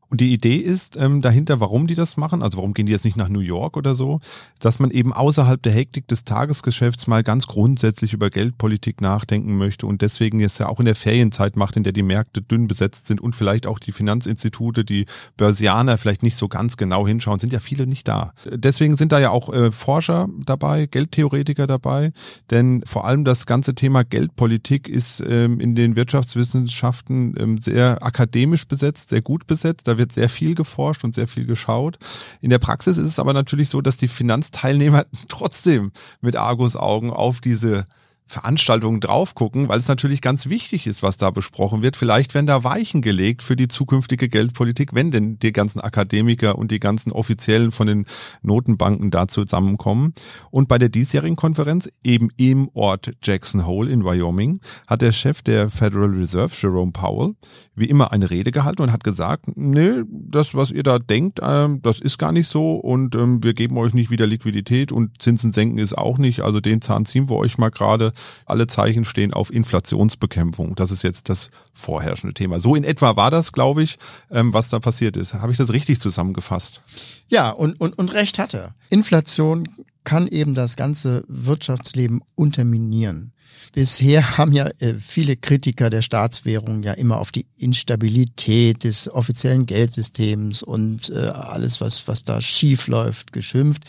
Und 0.09 0.21
die 0.21 0.31
Idee 0.31 0.56
ist 0.56 0.95
ähm, 0.98 1.21
dahinter, 1.21 1.59
warum 1.59 1.88
die 1.88 1.95
das 1.95 2.15
machen, 2.15 2.42
also 2.42 2.57
warum 2.57 2.74
gehen 2.74 2.86
die 2.86 2.94
jetzt 2.94 3.04
nicht 3.04 3.18
nach 3.18 3.27
New 3.27 3.42
York 3.42 3.75
oder 3.75 3.94
so, 3.94 4.21
dass 4.59 4.80
man 4.80 4.92
eben 4.92 5.12
außerhalb 5.12 5.62
der 5.62 5.74
Hektik 5.74 6.07
des 6.07 6.24
Tagesgeschäfts 6.24 7.07
mal 7.07 7.24
ganz 7.24 7.48
grundsätzlich 7.48 8.13
über 8.13 8.30
Geldpolitik 8.30 9.01
nachdenken 9.01 9.57
möchte 9.57 9.86
und 9.86 10.01
deswegen 10.01 10.39
jetzt 10.39 10.59
ja 10.59 10.69
auch 10.69 10.80
in 10.80 10.86
der 10.86 10.95
Ferienzeit 10.95 11.57
macht, 11.57 11.75
in 11.75 11.83
der 11.83 11.94
die 11.94 12.04
Märkte 12.04 12.42
dünn 12.42 12.68
besetzt 12.68 13.07
sind 13.07 13.19
und 13.19 13.36
vielleicht 13.36 13.68
auch 13.68 13.80
die 13.80 13.92
Finanzinstitute, 13.92 14.86
die 14.86 15.06
Börsianer 15.36 15.98
vielleicht 15.98 16.24
nicht 16.24 16.38
so 16.38 16.48
ganz 16.48 16.77
genau 16.77 17.06
hinschauen, 17.06 17.39
sind 17.39 17.51
ja 17.51 17.59
viele 17.59 17.86
nicht 17.86 18.07
da. 18.07 18.33
Deswegen 18.50 18.95
sind 18.95 19.12
da 19.12 19.19
ja 19.19 19.31
auch 19.31 19.51
äh, 19.51 19.71
Forscher 19.71 20.30
dabei, 20.45 20.86
Geldtheoretiker 20.86 21.68
dabei, 21.68 22.13
denn 22.50 22.81
vor 22.86 23.06
allem 23.06 23.25
das 23.25 23.45
ganze 23.45 23.75
Thema 23.75 24.04
Geldpolitik 24.04 24.88
ist 24.88 25.21
ähm, 25.27 25.59
in 25.59 25.75
den 25.75 25.98
Wirtschaftswissenschaften 25.98 27.36
ähm, 27.38 27.57
sehr 27.57 28.04
akademisch 28.04 28.68
besetzt, 28.68 29.09
sehr 29.09 29.21
gut 29.21 29.48
besetzt. 29.48 29.88
Da 29.88 29.97
wird 29.98 30.12
sehr 30.12 30.30
viel 30.30 30.56
geforscht 30.56 31.04
und 31.04 31.16
sehr 31.16 31.28
viel 31.28 31.46
geschaut. 31.46 31.98
In 32.42 32.50
der 32.50 32.60
Praxis 32.60 32.98
ist 32.98 33.08
es 33.08 33.20
aber 33.20 33.34
natürlich 33.34 33.70
so, 33.70 33.82
dass 33.82 33.98
die 33.98 34.08
Finanzteilnehmer 34.08 35.06
trotzdem 35.28 35.92
mit 36.22 36.36
Argusaugen 36.36 37.12
auf 37.12 37.42
diese 37.42 37.86
Veranstaltungen 38.28 39.00
drauf 39.00 39.36
gucken, 39.36 39.70
weil 39.70 39.80
es 39.80 39.88
natürlich 39.88 40.22
ganz 40.22 40.50
wichtig 40.50 40.86
ist, 40.86 41.02
was 41.02 41.18
da 41.18 41.32
besprochen 41.32 41.82
wird. 41.82 41.96
Vielleicht 41.96 42.34
werden 42.34 42.46
da 42.46 42.64
Weichen 42.64 43.02
gelegt 43.02 43.42
für 43.42 43.56
die 43.56 43.68
zukünftige 43.68 44.30
Geldpolitik, 44.30 44.94
wenn 44.94 45.12
denn 45.12 45.40
die 45.40 45.54
ganzen 45.54 45.80
Akademiker 45.80 46.58
und 46.58 46.72
die 46.72 46.80
ganzen 46.80 47.12
Offiziellen 47.12 47.72
von 47.72 47.88
den 47.88 48.06
Notenbanken 48.42 49.12
da 49.12 49.28
zusammenkommen. 49.28 50.14
Und 50.52 50.68
bei 50.68 50.78
der 50.78 50.90
diesjährigen 50.90 51.38
Konferenz, 51.38 51.90
eben 52.04 52.30
im 52.38 52.70
Ort 52.74 53.14
Jackson 53.24 53.66
Hole 53.66 53.90
in 53.90 54.04
Wyoming, 54.04 54.60
hat 54.88 55.02
der 55.02 55.14
Chef 55.14 55.42
der 55.42 55.70
Federal 55.70 56.10
Reserve, 56.10 56.54
Jerome 56.60 56.92
Powell, 56.92 57.36
wie 57.76 57.86
immer 57.86 58.12
eine 58.12 58.30
Rede 58.30 58.52
gehalten 58.52 58.82
und 58.82 58.92
hat 58.92 59.04
gesagt, 59.04 59.46
nee, 59.56 60.04
das, 60.10 60.54
was 60.54 60.72
ihr 60.72 60.84
da 60.84 61.00
denkt, 61.00 61.40
ähm, 61.42 61.81
das 61.81 62.00
ist 62.00 62.18
gar 62.18 62.31
nicht 62.31 62.48
so 62.48 62.76
und 62.76 63.16
ähm, 63.16 63.44
wir 63.44 63.54
geben 63.54 63.78
euch 63.78 63.94
nicht 63.94 64.10
wieder 64.10 64.28
Liquidität 64.28 64.92
und 64.92 65.22
Zinsen 65.22 65.54
senken 65.54 65.78
ist 65.78 65.98
auch 65.98 66.18
nicht. 66.18 66.42
Also 66.42 66.60
den 66.60 66.81
Zahn 66.81 67.06
ziehen 67.06 67.30
wir 67.30 67.38
euch 67.38 67.57
mal 67.57 67.69
gerade 67.69 68.12
alle 68.45 68.68
Zeichen 68.68 69.06
stehen 69.06 69.33
auf 69.33 69.52
Inflationsbekämpfung. 69.52 70.76
Das 70.76 70.92
ist 70.92 71.04
jetzt 71.04 71.30
das 71.30 71.50
vorherrschende 71.74 72.33
Thema. 72.33 72.59
So 72.59 72.76
in 72.76 72.83
etwa 72.83 73.16
war 73.16 73.31
das, 73.31 73.52
glaube 73.52 73.83
ich, 73.83 73.97
ähm, 74.31 74.54
was 74.54 74.69
da 74.69 74.80
passiert 74.80 75.18
ist. 75.18 75.33
Habe 75.33 75.52
ich 75.52 75.57
das 75.57 75.74
richtig 75.74 76.00
zusammengefasst? 76.02 76.81
Ja, 77.28 77.50
und, 77.50 77.80
und, 77.80 77.97
und 77.97 78.14
recht 78.14 78.40
hatte. 78.40 78.74
Inflation 78.90 79.68
kann 80.04 80.28
eben 80.28 80.54
das 80.54 80.78
ganze 80.78 81.26
Wirtschaftsleben 81.28 82.21
unterminieren. 82.36 83.33
Bisher 83.74 84.38
haben 84.38 84.54
ja 84.54 84.69
äh, 84.80 84.95
viele 84.95 85.36
Kritiker 85.36 85.90
der 85.90 86.02
Staatswährung 86.02 86.83
ja 86.83 86.94
immer 86.94 87.18
auf 87.18 87.31
die 87.31 87.45
Instabilität 87.57 88.83
des 88.83 89.12
offiziellen 89.12 89.66
Geldsystems 89.66 90.64
und 90.64 91.09
äh, 91.09 91.28
alles, 91.28 91.81
was, 91.81 92.07
was 92.07 92.24
da 92.24 92.42
schief 92.42 92.88
läuft, 92.88 93.33
geschimpft. 93.33 93.83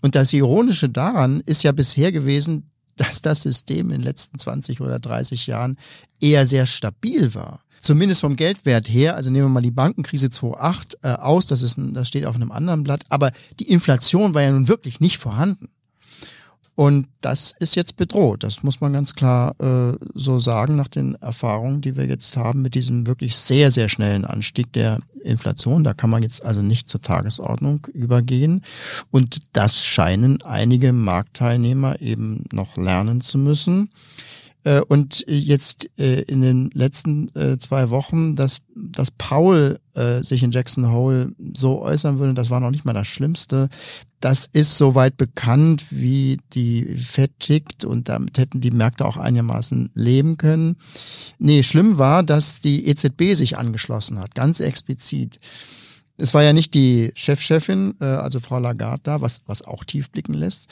Und 0.00 0.14
das 0.14 0.32
Ironische 0.32 0.88
daran 0.88 1.40
ist 1.40 1.64
ja 1.64 1.72
bisher 1.72 2.12
gewesen, 2.12 2.70
dass 2.96 3.22
das 3.22 3.42
System 3.42 3.90
in 3.90 3.98
den 3.98 4.02
letzten 4.02 4.38
20 4.38 4.80
oder 4.80 4.98
30 4.98 5.46
Jahren 5.46 5.78
eher 6.20 6.46
sehr 6.46 6.66
stabil 6.66 7.34
war. 7.34 7.60
Zumindest 7.80 8.22
vom 8.22 8.36
Geldwert 8.36 8.88
her, 8.88 9.14
also 9.14 9.30
nehmen 9.30 9.46
wir 9.46 9.50
mal 9.50 9.60
die 9.60 9.70
Bankenkrise 9.70 10.30
2008 10.30 10.98
äh, 11.02 11.08
aus, 11.08 11.46
das, 11.46 11.62
ist 11.62 11.76
ein, 11.76 11.92
das 11.92 12.08
steht 12.08 12.24
auf 12.24 12.34
einem 12.34 12.50
anderen 12.50 12.82
Blatt, 12.82 13.04
aber 13.10 13.30
die 13.60 13.68
Inflation 13.68 14.34
war 14.34 14.42
ja 14.42 14.52
nun 14.52 14.68
wirklich 14.68 15.00
nicht 15.00 15.18
vorhanden. 15.18 15.68
Und 16.76 17.06
das 17.20 17.54
ist 17.60 17.76
jetzt 17.76 17.96
bedroht. 17.96 18.42
Das 18.42 18.64
muss 18.64 18.80
man 18.80 18.92
ganz 18.92 19.14
klar 19.14 19.54
äh, 19.60 19.96
so 20.14 20.40
sagen, 20.40 20.74
nach 20.74 20.88
den 20.88 21.14
Erfahrungen, 21.16 21.80
die 21.80 21.96
wir 21.96 22.06
jetzt 22.06 22.36
haben 22.36 22.62
mit 22.62 22.74
diesem 22.74 23.06
wirklich 23.06 23.36
sehr, 23.36 23.70
sehr 23.70 23.88
schnellen 23.88 24.24
Anstieg 24.24 24.72
der 24.72 24.98
Inflation. 25.22 25.84
Da 25.84 25.94
kann 25.94 26.10
man 26.10 26.24
jetzt 26.24 26.44
also 26.44 26.62
nicht 26.62 26.88
zur 26.88 27.00
Tagesordnung 27.00 27.86
übergehen. 27.92 28.62
Und 29.12 29.38
das 29.52 29.84
scheinen 29.84 30.42
einige 30.42 30.92
Marktteilnehmer 30.92 32.00
eben 32.00 32.44
noch 32.52 32.76
lernen 32.76 33.20
zu 33.20 33.38
müssen. 33.38 33.90
Äh, 34.64 34.80
und 34.80 35.24
jetzt 35.28 35.90
äh, 35.98 36.22
in 36.22 36.40
den 36.40 36.70
letzten 36.72 37.34
äh, 37.36 37.58
zwei 37.58 37.90
Wochen, 37.90 38.34
dass, 38.34 38.62
dass 38.74 39.10
Paul 39.12 39.78
sich 40.22 40.42
in 40.42 40.50
Jackson 40.50 40.90
Hole 40.90 41.36
so 41.54 41.80
äußern 41.80 42.18
würde, 42.18 42.34
das 42.34 42.50
war 42.50 42.58
noch 42.58 42.72
nicht 42.72 42.84
mal 42.84 42.94
das 42.94 43.06
Schlimmste 43.06 43.68
das 44.24 44.48
ist 44.50 44.78
soweit 44.78 45.18
bekannt, 45.18 45.84
wie 45.90 46.38
die 46.54 46.96
Fed 46.96 47.38
tickt 47.40 47.84
und 47.84 48.08
damit 48.08 48.38
hätten 48.38 48.62
die 48.62 48.70
Märkte 48.70 49.04
auch 49.04 49.18
einigermaßen 49.18 49.90
leben 49.92 50.38
können. 50.38 50.76
Nee, 51.38 51.62
schlimm 51.62 51.98
war, 51.98 52.22
dass 52.22 52.60
die 52.60 52.86
EZB 52.86 53.34
sich 53.34 53.58
angeschlossen 53.58 54.18
hat, 54.18 54.34
ganz 54.34 54.60
explizit. 54.60 55.40
Es 56.16 56.32
war 56.32 56.42
ja 56.42 56.54
nicht 56.54 56.72
die 56.72 57.12
Chefchefin, 57.14 57.96
äh, 58.00 58.06
also 58.06 58.40
Frau 58.40 58.58
Lagarde 58.60 59.02
da, 59.02 59.20
was, 59.20 59.42
was 59.44 59.60
auch 59.60 59.84
tief 59.84 60.10
blicken 60.10 60.32
lässt, 60.32 60.68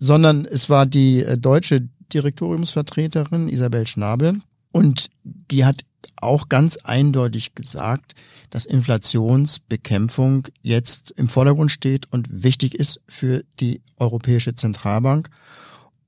sondern 0.00 0.44
es 0.44 0.68
war 0.68 0.84
die 0.84 1.22
äh, 1.22 1.38
deutsche 1.38 1.88
Direktoriumsvertreterin 2.12 3.48
Isabel 3.48 3.86
Schnabel 3.86 4.40
und 4.72 5.10
die 5.22 5.64
hat 5.64 5.84
auch 6.16 6.48
ganz 6.48 6.76
eindeutig 6.78 7.54
gesagt, 7.54 8.14
dass 8.50 8.64
Inflationsbekämpfung 8.64 10.48
jetzt 10.62 11.10
im 11.12 11.28
Vordergrund 11.28 11.70
steht 11.70 12.10
und 12.12 12.42
wichtig 12.42 12.74
ist 12.74 13.00
für 13.08 13.44
die 13.60 13.82
Europäische 13.98 14.54
Zentralbank 14.54 15.30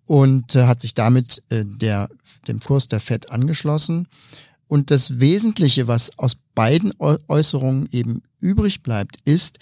und 0.07 0.55
äh, 0.55 0.65
hat 0.67 0.81
sich 0.81 0.95
damit 0.95 1.43
äh, 1.51 1.65
der, 1.65 2.09
dem 2.47 2.61
Kurs 2.61 2.89
der 2.89 3.01
FED 3.01 3.31
angeschlossen. 3.31 4.09
Und 4.67 4.91
das 4.91 5.19
Wesentliche, 5.21 5.89
was 5.89 6.19
aus 6.19 6.37
beiden 6.55 6.93
Äußerungen 6.99 7.89
eben 7.91 8.23
übrig 8.41 8.83
bleibt, 8.83 9.19
ist, 9.25 9.59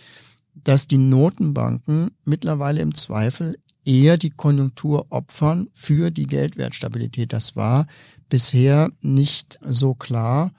dass 0.54 0.86
die 0.86 0.98
Notenbanken 0.98 2.10
mittlerweile 2.24 2.80
im 2.80 2.94
Zweifel 2.94 3.56
eher 3.86 4.18
die 4.18 4.30
Konjunktur 4.30 5.06
opfern 5.10 5.68
für 5.72 6.10
die 6.10 6.26
Geldwertstabilität. 6.26 7.32
Das 7.32 7.56
war 7.56 7.86
bisher 8.28 8.90
nicht 9.00 9.58
so 9.62 9.94
klar. 9.94 10.52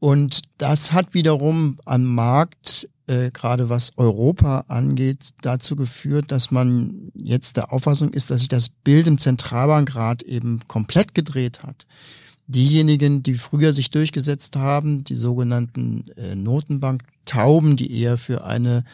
Und 0.00 0.42
das 0.58 0.92
hat 0.92 1.14
wiederum 1.14 1.78
am 1.84 2.04
Markt, 2.04 2.88
äh, 3.06 3.30
gerade 3.30 3.68
was 3.68 3.92
Europa 3.96 4.64
angeht, 4.68 5.30
dazu 5.42 5.76
geführt, 5.76 6.30
dass 6.30 6.50
man 6.50 7.10
jetzt 7.14 7.56
der 7.56 7.72
Auffassung 7.72 8.12
ist, 8.12 8.30
dass 8.30 8.40
sich 8.40 8.48
das 8.48 8.68
Bild 8.68 9.06
im 9.06 9.18
Zentralbankrat 9.18 10.22
eben 10.22 10.60
komplett 10.68 11.14
gedreht 11.14 11.62
hat. 11.62 11.86
Diejenigen, 12.46 13.22
die 13.22 13.34
früher 13.34 13.72
sich 13.72 13.90
durchgesetzt 13.90 14.56
haben, 14.56 15.04
die 15.04 15.16
sogenannten 15.16 16.04
äh, 16.16 16.34
Notenbanktauben, 16.34 17.76
die 17.76 17.92
eher 17.92 18.18
für 18.18 18.44
eine 18.44 18.84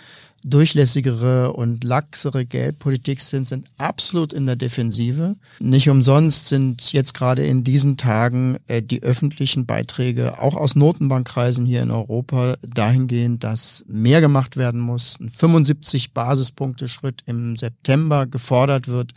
durchlässigere 0.45 1.53
und 1.55 1.83
laxere 1.83 2.45
Geldpolitik 2.45 3.21
sind, 3.21 3.49
sind 3.49 3.67
absolut 3.79 4.33
in 4.33 4.45
der 4.47 4.57
Defensive. 4.57 5.37
Nicht 5.59 5.89
umsonst 5.89 6.47
sind 6.47 6.93
jetzt 6.93 7.15
gerade 7.15 7.45
in 7.45 7.65
diesen 7.65 7.97
Tagen 7.97 8.59
äh, 8.67 8.83
die 8.83 9.03
öffentlichen 9.03 9.65
Beiträge 9.65 10.39
auch 10.39 10.55
aus 10.55 10.77
Notenbankkreisen 10.77 11.65
hier 11.65 11.83
in 11.83 11.91
Europa 11.91 12.57
dahingehend, 12.63 13.43
dass 13.43 13.85
mehr 13.89 14.21
gemacht 14.21 14.59
werden 14.59 14.81
muss. 14.81 15.19
Ein 15.19 15.31
75 15.31 16.13
Basispunkte 16.13 16.89
Schritt 16.89 17.23
im 17.27 17.57
September 17.57 18.27
gefordert 18.27 18.87
wird 18.87 19.13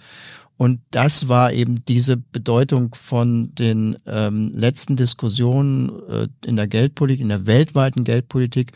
und 0.58 0.82
das 0.90 1.30
war 1.30 1.54
eben 1.54 1.86
diese 1.86 2.18
Bedeutung 2.18 2.96
von 2.96 3.54
den 3.54 3.96
ähm, 4.08 4.52
letzten 4.54 4.96
Diskussionen 4.96 5.92
äh, 6.10 6.28
in 6.46 6.56
der 6.56 6.68
Geldpolitik, 6.68 7.22
in 7.22 7.30
der 7.30 7.46
weltweiten 7.46 8.04
Geldpolitik. 8.04 8.72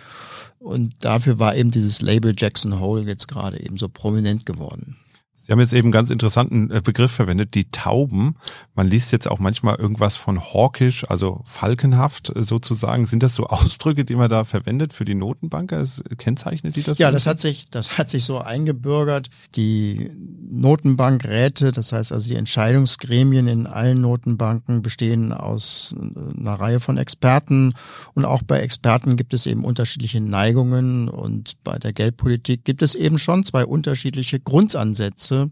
Und 0.60 0.94
dafür 1.04 1.40
war 1.40 1.56
eben 1.56 1.72
dieses 1.72 2.02
Label 2.02 2.36
Jackson 2.38 2.80
Hole 2.80 3.02
jetzt 3.02 3.28
gerade 3.28 3.60
eben 3.60 3.78
so 3.78 3.90
prominent 3.90 4.46
geworden. 4.46 4.98
Sie 5.44 5.52
haben 5.52 5.60
jetzt 5.60 5.74
eben 5.74 5.88
einen 5.88 5.92
ganz 5.92 6.12
interessanten 6.12 6.70
äh, 6.70 6.82
Begriff 6.84 7.12
verwendet, 7.12 7.56
die 7.56 7.72
Tauben. 7.72 8.36
Man 8.76 8.88
liest 8.88 9.12
jetzt 9.12 9.28
auch 9.28 9.40
manchmal 9.40 9.78
irgendwas 9.78 10.16
von 10.16 10.40
hawkish, 10.40 11.04
also 11.10 11.42
falkenhaft 11.46 12.32
äh, 12.36 12.44
sozusagen. 12.44 13.08
Sind 13.08 13.24
das 13.24 13.36
so 13.36 13.48
Ausdrücke, 13.48 14.06
die 14.06 14.16
man 14.16 14.30
da 14.30 14.46
verwendet 14.46 14.94
für 14.94 15.04
die 15.04 15.16
Notenbanker? 15.16 15.82
Es 15.82 16.04
kennzeichnet 16.18 16.76
die 16.76 16.84
das? 16.84 17.00
Ja, 17.00 17.10
das 17.10 17.26
hat 17.26 17.40
sich, 17.40 17.70
das 17.72 17.98
hat 17.98 18.12
sich 18.12 18.24
so 18.24 18.38
eingebürgert. 18.38 19.30
Die 19.56 20.12
Notenbankräte, 20.16 21.72
das 21.72 21.92
heißt 21.92 22.12
also 22.12 22.30
die 22.30 22.36
Entscheidungsgremien 22.36 23.48
in 23.48 23.66
allen 23.66 24.00
Notenbanken 24.00 24.84
bestehen 24.84 25.34
aus 25.34 25.96
äh, 25.98 26.40
einer 26.40 26.54
Reihe 26.54 26.80
von 26.80 26.98
Experten 26.98 27.74
und 28.14 28.26
auch 28.26 28.44
bei 28.44 28.60
Experten 28.60 29.18
gibt 29.18 29.34
es 29.34 29.48
eben 29.48 29.64
unterschiedliche 29.64 30.22
Neigungen 30.22 31.10
und 31.10 31.56
bei 31.64 31.80
der 31.80 31.94
Geldpolitik 31.94 32.64
gibt 32.64 32.84
es 32.84 32.94
eben 32.94 33.18
schon 33.18 33.44
zwei 33.44 33.66
unterschiedliche 33.66 34.40
Grundansätze 34.40 35.31
nutze. 35.32 35.50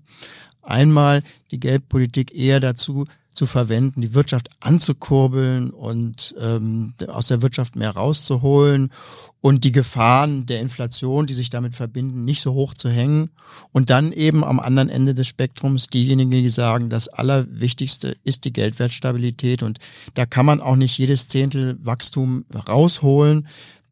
Einmal 0.61 1.23
die 1.51 1.59
Geldpolitik 1.59 2.35
eher 2.35 2.59
dazu 2.59 3.05
zu 3.33 3.45
verwenden, 3.45 4.01
die 4.01 4.13
Wirtschaft 4.13 4.49
anzukurbeln 4.59 5.69
und 5.69 6.35
ähm, 6.39 6.93
aus 7.07 7.27
der 7.27 7.41
Wirtschaft 7.41 7.77
mehr 7.77 7.91
rauszuholen 7.91 8.91
und 9.39 9.63
die 9.63 9.71
Gefahren 9.71 10.45
der 10.45 10.59
Inflation, 10.59 11.25
die 11.25 11.33
sich 11.33 11.49
damit 11.49 11.73
verbinden, 11.73 12.25
nicht 12.25 12.41
so 12.41 12.53
hoch 12.53 12.73
zu 12.73 12.89
hängen. 12.89 13.29
Und 13.71 13.89
dann 13.89 14.11
eben 14.11 14.43
am 14.43 14.59
anderen 14.59 14.89
Ende 14.89 15.15
des 15.15 15.27
Spektrums 15.27 15.87
diejenigen, 15.87 16.29
die 16.31 16.49
sagen, 16.49 16.89
das 16.89 17.07
Allerwichtigste 17.07 18.17
ist 18.25 18.43
die 18.43 18.51
Geldwertstabilität 18.51 19.63
und 19.63 19.79
da 20.15 20.25
kann 20.25 20.45
man 20.45 20.59
auch 20.59 20.75
nicht 20.75 20.97
jedes 20.97 21.29
Zehntel 21.29 21.77
Wachstum 21.81 22.43
rausholen, 22.67 23.47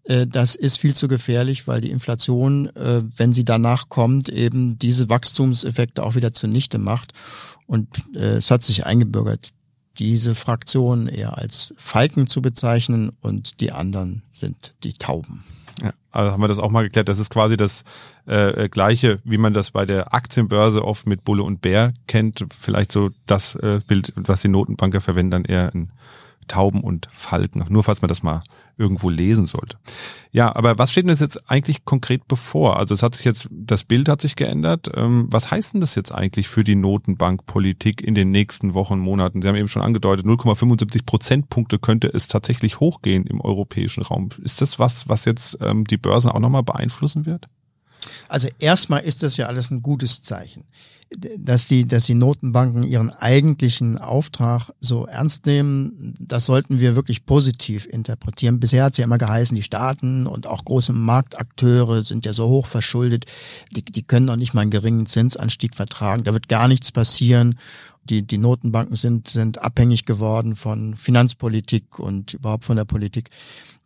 das 0.08 0.56
ist 0.56 0.78
viel 0.78 0.96
zu 0.96 1.08
gefährlich, 1.08 1.68
weil 1.68 1.82
die 1.82 1.92
Inflation, 1.92 2.68
äh, 2.76 3.04
wenn 3.18 3.34
sie 3.34 3.44
danach 3.44 3.90
kommt, 3.90 4.30
eben 4.30 4.80
diese 4.80 5.10
Wachstumseffekte 5.10 6.04
auch 6.04 6.16
wieder 6.16 6.32
zunichte 6.34 6.78
macht. 6.78 7.14
Und 7.66 7.90
äh, 8.16 8.38
es 8.38 8.50
hat 8.50 8.64
sich 8.64 8.86
eingebürgert, 8.86 9.50
diese 10.00 10.36
Fraktion 10.36 11.08
eher 11.08 11.38
als 11.38 11.74
Falken 11.78 12.28
zu 12.28 12.42
bezeichnen 12.42 13.12
und 13.22 13.60
die 13.62 13.72
anderen 13.72 14.24
sind 14.32 14.76
die 14.84 14.94
Tauben. 14.94 15.44
Ja, 15.82 15.92
also 16.12 16.32
haben 16.32 16.42
wir 16.42 16.48
das 16.48 16.60
auch 16.60 16.72
mal 16.72 16.84
geklärt. 16.84 17.10
Das 17.10 17.20
ist 17.20 17.30
quasi 17.30 17.58
das 17.58 17.84
äh, 18.26 18.70
gleiche, 18.70 19.20
wie 19.24 19.38
man 19.38 19.54
das 19.54 19.72
bei 19.72 19.86
der 19.86 20.14
Aktienbörse 20.14 20.84
oft 20.84 21.06
mit 21.06 21.24
Bulle 21.24 21.44
und 21.44 21.62
Bär 21.62 21.94
kennt. 22.08 22.46
Vielleicht 22.58 22.92
so 22.92 23.10
das 23.26 23.56
äh, 23.56 23.82
Bild, 23.88 24.14
was 24.16 24.42
die 24.42 24.48
Notenbanker 24.48 25.02
verwenden, 25.02 25.32
dann 25.32 25.46
eher 25.46 25.74
in 25.74 25.90
Tauben 26.48 26.82
und 26.82 27.08
Falken. 27.12 27.66
Nur 27.70 27.84
falls 27.84 28.02
man 28.02 28.10
das 28.10 28.24
mal 28.24 28.42
irgendwo 28.78 29.10
lesen 29.10 29.46
sollte. 29.46 29.78
Ja, 30.32 30.56
aber 30.56 30.78
was 30.78 30.92
steht 30.92 31.08
denn 31.08 31.16
jetzt 31.16 31.50
eigentlich 31.50 31.86
konkret 31.86 32.28
bevor? 32.28 32.78
Also 32.78 32.94
es 32.94 33.02
hat 33.02 33.16
sich 33.16 33.26
jetzt, 33.26 33.48
das 33.52 33.84
Bild 33.84 34.08
hat 34.10 34.22
sich 34.22 34.36
geändert. 34.36 34.90
Ähm, 34.96 35.28
was 35.32 35.50
heißt 35.50 35.74
denn 35.74 35.82
das 35.82 35.96
jetzt 35.96 36.14
eigentlich 36.14 36.48
für 36.48 36.64
die 36.64 36.76
Notenbankpolitik 36.76 38.02
in 38.02 38.14
den 38.14 38.32
nächsten 38.32 38.74
Wochen, 38.74 39.00
Monaten? 39.00 39.42
Sie 39.42 39.48
haben 39.48 39.56
eben 39.56 39.68
schon 39.68 39.82
angedeutet, 39.82 40.26
0,75 40.26 41.06
Prozentpunkte 41.06 41.80
könnte 41.80 42.08
es 42.08 42.28
tatsächlich 42.28 42.80
hochgehen 42.80 43.26
im 43.26 43.42
europäischen 43.42 44.04
Raum. 44.04 44.30
Ist 44.44 44.62
das 44.62 44.80
was, 44.80 45.10
was 45.10 45.26
jetzt 45.26 45.58
ähm, 45.62 45.86
die 45.86 45.98
Börsen 45.98 46.32
auch 46.32 46.40
nochmal 46.40 46.64
beeinflussen 46.64 47.26
wird? 47.26 47.48
Also 48.28 48.48
erstmal 48.60 49.04
ist 49.04 49.24
das 49.24 49.38
ja 49.38 49.48
alles 49.48 49.72
ein 49.72 49.82
gutes 49.82 50.22
Zeichen 50.22 50.64
dass 51.16 51.68
die, 51.68 51.88
dass 51.88 52.06
die 52.06 52.16
Notenbanken 52.16 52.84
ihren 52.84 53.12
eigentlichen 53.12 53.98
Auftrag 53.98 54.72
so 54.82 55.06
ernst 55.06 55.46
nehmen, 55.46 56.14
das 56.20 56.46
sollten 56.46 56.80
wir 56.82 56.96
wirklich 56.96 57.26
positiv 57.26 57.86
interpretieren. 57.86 58.60
Bisher 58.60 58.84
hat 58.84 58.94
es 58.94 58.98
ja 58.98 59.06
immer 59.06 59.18
geheißen, 59.18 59.56
die 59.56 59.64
Staaten 59.64 60.28
und 60.28 60.48
auch 60.48 60.66
große 60.66 60.92
Marktakteure 60.92 62.04
sind 62.04 62.26
ja 62.26 62.34
so 62.34 62.50
hoch 62.50 62.68
verschuldet, 62.68 63.26
die, 63.72 63.84
die 63.84 64.04
können 64.04 64.26
noch 64.26 64.36
nicht 64.36 64.54
mal 64.54 64.62
einen 64.62 64.72
geringen 64.72 65.06
Zinsanstieg 65.06 65.76
vertragen, 65.76 66.24
da 66.24 66.34
wird 66.34 66.50
gar 66.50 66.68
nichts 66.68 66.92
passieren. 66.92 67.58
Die, 68.04 68.22
die 68.26 68.38
Notenbanken 68.38 68.96
sind, 68.96 69.28
sind 69.28 69.62
abhängig 69.62 70.06
geworden 70.06 70.56
von 70.56 70.96
Finanzpolitik 70.96 72.00
und 72.00 72.36
überhaupt 72.36 72.64
von 72.64 72.78
der 72.78 72.86
Politik. 72.86 73.30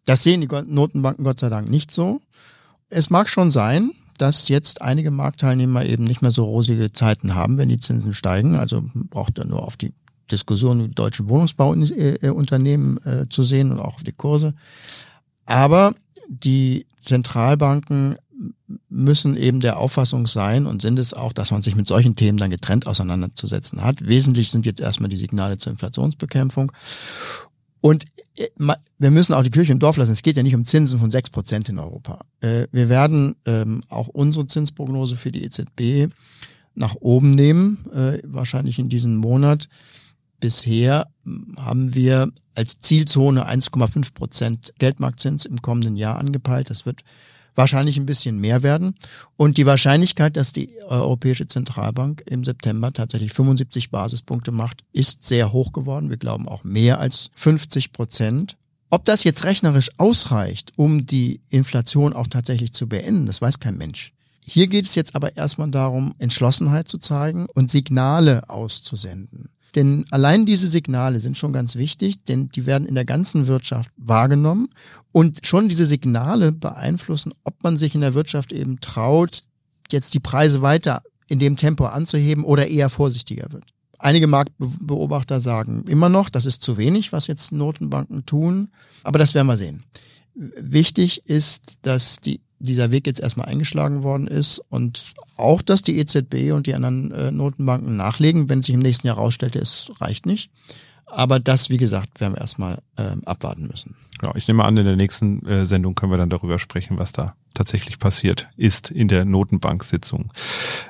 Das 0.06 0.22
sehen 0.22 0.42
die 0.42 0.48
Notenbanken 0.48 1.25
Gott 1.25 1.40
sei 1.40 1.50
Dank 1.50 1.72
nicht 1.72 1.92
so. 1.92 2.22
Es 2.90 3.10
mag 3.10 3.30
schon 3.30 3.50
sein, 3.50 3.92
dass 4.22 4.50
jetzt 4.50 4.84
einige 4.84 5.10
Marktteilnehmer 5.10 5.84
eben 5.84 6.04
nicht 6.04 6.22
mehr 6.22 6.30
so 6.30 6.44
rosige 6.44 6.94
Zeiten 6.94 7.34
haben, 7.34 7.58
wenn 7.58 7.70
die 7.70 7.80
Zinsen 7.80 8.13
steigen. 8.13 8.56
Also 8.56 8.84
braucht 8.94 9.40
er 9.40 9.46
nur 9.46 9.63
auf 9.63 9.78
die 9.78 9.94
Diskussion 10.30 10.84
mit 10.84 11.00
deutschen 11.00 11.28
Wohnungsbauunternehmen 11.28 13.04
äh, 13.04 13.25
zu 13.30 13.42
sehen 13.42 13.72
und 13.72 13.80
auch 13.80 13.96
auf 13.96 14.04
die 14.04 14.12
Kurse. 14.12 14.54
Aber 15.46 15.96
die 16.28 16.86
Zentralbanken 17.00 18.18
müssen 18.90 19.36
eben 19.38 19.60
der 19.60 19.78
Auffassung 19.78 20.28
sein 20.28 20.68
und 20.68 20.82
sind 20.84 21.00
es 21.00 21.13
auch, 21.13 21.34
dass 21.34 21.51
man 21.51 21.63
sich 21.63 21.75
mit 21.75 21.88
solchen 21.88 22.16
Themen 22.16 22.38
dann 22.38 22.51
getrennt 22.51 22.86
auseinanderzusetzen 22.88 23.84
hat. 23.84 24.08
Wesentlich 24.08 24.51
sind 24.51 24.66
jetzt 24.66 24.82
erstmal 24.82 25.10
die 25.10 25.18
Signale 25.18 25.58
zur 25.58 25.72
Inflationsbekämpfung. 25.72 26.72
Und 27.81 28.05
äh, 28.38 28.47
wir 28.97 29.11
müssen 29.11 29.33
auch 29.33 29.43
die 29.43 29.50
Kirche 29.50 29.71
im 29.71 29.79
Dorf 29.79 29.97
lassen. 29.97 30.11
Es 30.11 30.23
geht 30.23 30.38
ja 30.38 30.43
nicht 30.43 30.55
um 30.55 30.65
Zinsen 30.65 31.00
von 31.00 31.11
sechs 31.11 31.29
Prozent 31.29 31.67
in 31.69 31.79
Europa. 31.79 32.19
Äh, 32.39 32.67
wir 32.71 32.89
werden 32.89 33.35
ähm, 33.45 33.83
auch 33.89 34.07
unsere 34.07 34.47
Zinsprognose 34.47 35.15
für 35.15 35.31
die 35.31 35.43
EZB 35.43 36.13
nach 36.73 36.95
oben 36.95 37.31
nehmen, 37.31 37.85
äh, 37.93 38.19
wahrscheinlich 38.23 38.79
in 38.79 38.88
diesem 38.88 39.17
Monat. 39.17 39.67
Bisher 40.39 41.07
hm, 41.25 41.55
haben 41.59 41.93
wir 41.93 42.31
als 42.55 42.79
Zielzone 42.79 43.47
1,5 43.47 44.13
Prozent 44.13 44.73
Geldmarktzins 44.79 45.45
im 45.45 45.61
kommenden 45.61 45.95
Jahr 45.95 46.17
angepeilt. 46.17 46.69
Das 46.69 46.85
wird 46.85 47.01
wahrscheinlich 47.55 47.98
ein 47.98 48.05
bisschen 48.05 48.39
mehr 48.39 48.63
werden. 48.63 48.96
Und 49.38 49.58
die 49.58 49.65
Wahrscheinlichkeit, 49.65 50.38
dass 50.38 50.53
die 50.53 50.70
Europäische 50.88 51.48
Zentralbank 51.48 52.24
im 52.25 52.43
September 52.43 52.93
tatsächlich 52.93 53.34
75 53.34 53.91
Basispunkte 53.91 54.51
macht, 54.51 54.84
ist 54.93 55.24
sehr 55.24 55.51
hoch 55.51 55.72
geworden. 55.74 56.10
Wir 56.10 56.17
glauben 56.17 56.48
auch 56.48 56.63
mehr 56.63 57.00
als 57.00 57.29
50 57.36 57.91
Prozent. 57.93 58.58
Ob 58.89 59.05
das 59.05 59.24
jetzt 59.24 59.46
rechnerisch 59.46 59.89
ausreicht, 59.98 60.74
um 60.75 61.05
die 61.05 61.39
Inflation 61.50 62.13
auch 62.13 62.27
tatsächlich 62.27 62.74
zu 62.74 62.88
beenden, 62.88 63.25
das 63.25 63.41
weiß 63.41 63.60
kein 63.60 63.77
Mensch. 63.77 64.12
Hier 64.46 64.67
geht 64.67 64.86
es 64.86 64.96
jetzt 64.96 65.15
aber 65.15 65.38
erstmal 65.38 65.72
darum, 65.72 66.13
Entschlossenheit 66.17 66.88
zu 66.89 66.98
zeigen 66.98 67.46
und 67.53 67.72
Signale 67.72 68.50
auszusenden. 68.50 69.50
Denn 69.75 70.06
allein 70.12 70.46
diese 70.46 70.68
Signale 70.68 71.20
sind 71.20 71.38
schon 71.38 71.54
ganz 71.54 71.75
wichtig, 71.75 72.24
denn 72.25 72.50
die 72.50 72.66
werden 72.66 72.88
in 72.88 72.96
der 72.96 73.06
ganzen 73.06 73.48
Wirtschaft 73.48 73.90
wahrgenommen 73.96 74.70
und 75.12 75.46
schon 75.46 75.70
diese 75.70 75.86
Signale 75.86 76.51
beeinflussen, 76.51 77.34
ob 77.44 77.63
man 77.63 77.78
sich 77.78 77.96
in 77.96 78.01
der 78.01 78.13
Wirtschaft 78.13 78.51
eben 78.51 78.82
traut, 78.82 79.44
jetzt 79.90 80.13
die 80.13 80.20
Preise 80.20 80.62
weiter 80.62 81.01
in 81.28 81.40
dem 81.40 81.56
Tempo 81.56 81.86
anzuheben 81.86 82.44
oder 82.44 82.68
eher 82.68 82.90
vorsichtiger 82.90 83.51
wird. 83.51 83.63
Einige 83.98 84.28
Marktbeobachter 84.28 85.40
sagen 85.40 85.86
immer 85.88 86.10
noch, 86.10 86.30
das 86.30 86.46
ist 86.46 86.63
zu 86.63 86.78
wenig, 86.78 87.13
was 87.13 87.28
jetzt 87.28 87.51
Notenbanken 87.51 88.25
tun, 88.25 88.70
aber 89.04 89.20
das 89.20 89.34
werden 89.36 89.48
wir 89.48 89.58
sehen. 89.58 89.84
Wichtig 90.34 91.30
ist, 91.30 91.75
dass 91.84 92.18
die, 92.18 92.42
dieser 92.62 92.91
Weg 92.91 93.08
jetzt 93.08 93.20
erstmal 93.20 93.48
eingeschlagen 93.48 94.03
worden 94.03 94.27
ist 94.27 94.62
und 94.70 95.13
auch, 95.38 95.62
dass 95.62 95.82
die 95.82 95.98
EZB 95.98 96.51
und 96.53 96.68
die 96.68 96.75
anderen 96.75 97.12
äh, 97.12 97.32
Notenbanken 97.32 97.98
nachlegen, 97.98 98.50
wenn 98.50 98.62
sich 98.62 98.74
im 98.74 98.82
nächsten 98.82 99.08
Jahr 99.08 99.18
herausstellte, 99.18 99.60
es 99.60 99.91
reicht 100.00 100.25
nicht. 100.25 100.50
Aber 101.06 101.39
das, 101.39 101.70
wie 101.70 101.77
gesagt, 101.77 102.22
werden 102.22 102.36
wir 102.36 102.41
erstmal 102.41 102.80
äh, 102.96 103.15
abwarten 103.25 103.68
müssen. 103.68 103.96
Ja, 104.22 104.34
ich 104.36 104.48
nehme 104.48 104.63
an, 104.63 104.77
in 104.77 104.86
der 104.86 104.96
nächsten 104.96 105.46
äh, 105.46 105.65
Sendung 105.65 105.96
können 105.96 106.12
wir 106.12 106.18
dann 106.18 106.30
darüber 106.30 106.60
sprechen, 106.60 106.98
was 106.98 107.12
da 107.12 107.36
tatsächlich 107.53 108.00
passiert 108.00 108.48
ist 108.58 108.91
in 108.91 109.08
der 109.08 109.25
Notenbank-Sitzung. 109.25 110.31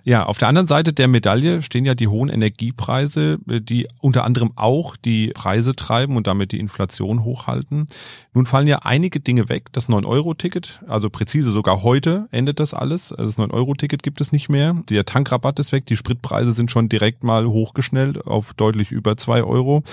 Ja, 0.03 0.25
auf 0.25 0.37
der 0.37 0.47
anderen 0.47 0.67
Seite 0.67 0.93
der 0.93 1.07
Medaille 1.07 1.61
stehen 1.61 1.85
ja 1.85 1.95
die 1.95 2.07
hohen 2.07 2.29
Energiepreise, 2.29 3.39
äh, 3.49 3.61
die 3.61 3.87
unter 3.99 4.23
anderem 4.23 4.51
auch 4.55 4.95
die 4.95 5.29
Preise 5.29 5.75
treiben 5.75 6.15
und 6.17 6.27
damit 6.27 6.51
die 6.51 6.59
Inflation 6.59 7.23
hochhalten. 7.23 7.87
Nun 8.33 8.45
fallen 8.45 8.67
ja 8.67 8.79
einige 8.79 9.19
Dinge 9.19 9.49
weg. 9.49 9.69
Das 9.71 9.89
9-Euro-Ticket, 9.89 10.79
also 10.87 11.09
präzise 11.09 11.51
sogar 11.51 11.83
heute 11.83 12.27
endet 12.31 12.59
das 12.59 12.73
alles. 12.73 13.11
Also 13.11 13.25
das 13.25 13.37
9-Euro-Ticket 13.37 14.03
gibt 14.03 14.21
es 14.21 14.31
nicht 14.31 14.49
mehr. 14.49 14.75
Der 14.89 15.05
Tankrabatt 15.05 15.59
ist 15.59 15.71
weg. 15.71 15.85
Die 15.85 15.97
Spritpreise 15.97 16.51
sind 16.51 16.71
schon 16.71 16.89
direkt 16.89 17.23
mal 17.23 17.47
hochgeschnellt 17.47 18.25
auf 18.27 18.53
deutlich 18.53 18.91
über 18.91 19.17
zwei 19.17 19.43
Euro. 19.43 19.83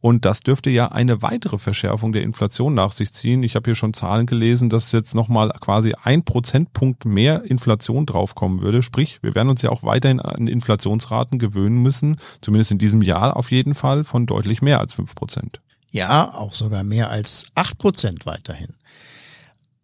Und 0.00 0.24
das 0.24 0.40
dürfte 0.40 0.70
ja 0.70 0.92
eine 0.92 1.22
weitere 1.22 1.58
Verschärfung 1.58 2.12
der 2.12 2.22
Inflation 2.22 2.72
nach 2.74 2.92
sich 2.92 3.12
ziehen. 3.12 3.42
Ich 3.42 3.56
habe 3.56 3.64
hier 3.68 3.74
schon 3.74 3.94
Zahlen 3.94 4.26
gelesen, 4.26 4.68
dass 4.68 4.92
jetzt 4.92 5.14
nochmal 5.14 5.50
quasi 5.60 5.94
ein 6.02 6.24
Prozentpunkt 6.24 7.04
mehr 7.04 7.42
Inflation 7.44 8.06
draufkommen 8.06 8.60
würde. 8.60 8.82
Sprich, 8.82 9.18
wir 9.22 9.34
werden 9.34 9.48
uns 9.48 9.62
ja 9.62 9.70
auch 9.70 9.82
weiterhin 9.82 10.20
an 10.20 10.46
Inflationsraten 10.46 11.40
gewöhnen 11.40 11.82
müssen, 11.82 12.16
zumindest 12.40 12.70
in 12.70 12.78
diesem 12.78 13.02
Jahr 13.02 13.36
auf 13.36 13.50
jeden 13.50 13.74
Fall 13.74 14.04
von 14.04 14.26
deutlich 14.26 14.62
mehr 14.62 14.78
als 14.78 14.94
fünf 14.94 15.16
Prozent. 15.16 15.60
Ja, 15.90 16.32
auch 16.32 16.54
sogar 16.54 16.84
mehr 16.84 17.10
als 17.10 17.46
acht 17.56 17.78
Prozent 17.78 18.24
weiterhin. 18.24 18.76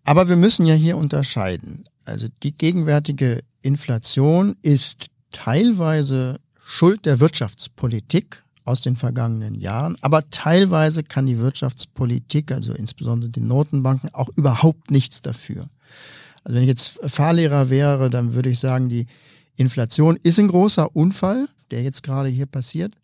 Aber 0.05 0.29
wir 0.29 0.37
müssen 0.37 0.67
ja 0.67 0.75
hier 0.75 0.97
unterscheiden. 0.97 1.85
Also 2.05 2.29
die 2.43 2.57
gegenwärtige 2.57 3.41
Inflation 3.63 4.55
ist 4.63 5.07
teilweise 5.33 6.39
Schuld 6.65 7.07
der 7.07 7.19
Wirtschaftspolitik 7.19 8.44
aus 8.65 8.81
den 8.81 8.97
vergangenen 8.97 9.55
Jahren. 9.55 9.97
Aber 10.01 10.29
teilweise 10.31 11.03
kann 11.03 11.27
die 11.27 11.39
Wirtschaftspolitik, 11.39 12.51
also 12.53 12.73
insbesondere 12.73 13.31
die 13.31 13.41
Notenbanken, 13.41 14.15
auch 14.15 14.29
überhaupt 14.37 14.91
nichts 14.91 15.23
dafür. 15.23 15.69
Also 16.45 16.57
wenn 16.57 16.63
ich 16.63 16.69
jetzt 16.69 16.99
Fahrlehrer 17.03 17.71
wäre, 17.71 18.11
dann 18.11 18.35
würde 18.35 18.51
ich 18.51 18.59
sagen, 18.59 18.89
die 18.89 19.07
Inflation 19.57 20.19
ist 20.23 20.39
ein 20.39 20.49
großer 20.49 20.95
Unfall, 20.97 21.49
der 21.71 21.83
jetzt 21.83 22.03
gerade 22.03 22.29
hier 22.29 22.47
passiert. 22.47 22.95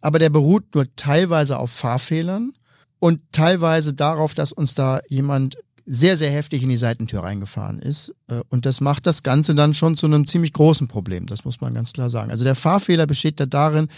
Aber 0.00 0.18
der 0.18 0.30
beruht 0.30 0.74
nur 0.74 0.86
teilweise 0.96 1.58
auf 1.58 1.70
Fahrfehlern 1.70 2.52
und 2.98 3.20
teilweise 3.32 3.94
darauf, 3.94 4.34
dass 4.34 4.52
uns 4.52 4.74
da 4.74 5.00
jemand 5.08 5.56
sehr, 5.84 6.16
sehr 6.16 6.30
heftig 6.30 6.62
in 6.62 6.68
die 6.68 6.76
Seitentür 6.76 7.22
reingefahren 7.22 7.80
ist. 7.80 8.14
Äh, 8.28 8.42
und 8.50 8.66
das 8.66 8.80
macht 8.80 9.06
das 9.06 9.22
Ganze 9.22 9.54
dann 9.54 9.74
schon 9.74 9.96
zu 9.96 10.06
einem 10.06 10.26
ziemlich 10.26 10.52
großen 10.52 10.88
Problem. 10.88 11.26
Das 11.26 11.44
muss 11.44 11.60
man 11.60 11.74
ganz 11.74 11.92
klar 11.92 12.10
sagen. 12.10 12.30
Also 12.30 12.44
der 12.44 12.54
Fahrfehler 12.54 13.06
besteht 13.06 13.40
da 13.40 13.46
darin, 13.46 13.88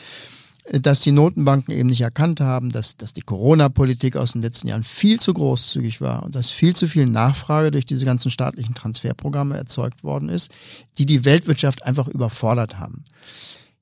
dass 0.73 1.01
die 1.01 1.13
Notenbanken 1.13 1.75
eben 1.75 1.91
nicht 1.91 2.01
erkannt 2.01 2.41
haben, 2.41 2.71
dass, 2.71 2.97
dass 2.97 3.13
die 3.13 3.21
Corona-Politik 3.21 4.17
aus 4.17 4.33
den 4.33 4.43
letzten 4.43 4.69
Jahren 4.69 4.83
viel 4.83 5.21
zu 5.21 5.35
großzügig 5.35 6.01
war 6.01 6.23
und 6.23 6.35
dass 6.35 6.51
viel 6.51 6.75
zu 6.75 6.89
viel 6.89 7.07
Nachfrage 7.07 7.71
durch 7.71 7.85
diese 7.85 8.07
ganzen 8.07 8.31
staatlichen 8.31 8.75
Transferprogramme 8.75 9.57
erzeugt 9.57 10.05
worden 10.05 10.31
ist, 10.31 10.51
die 10.99 11.05
die 11.05 11.25
Weltwirtschaft 11.25 11.85
einfach 11.85 12.09
überfordert 12.09 12.79
haben. 12.79 13.05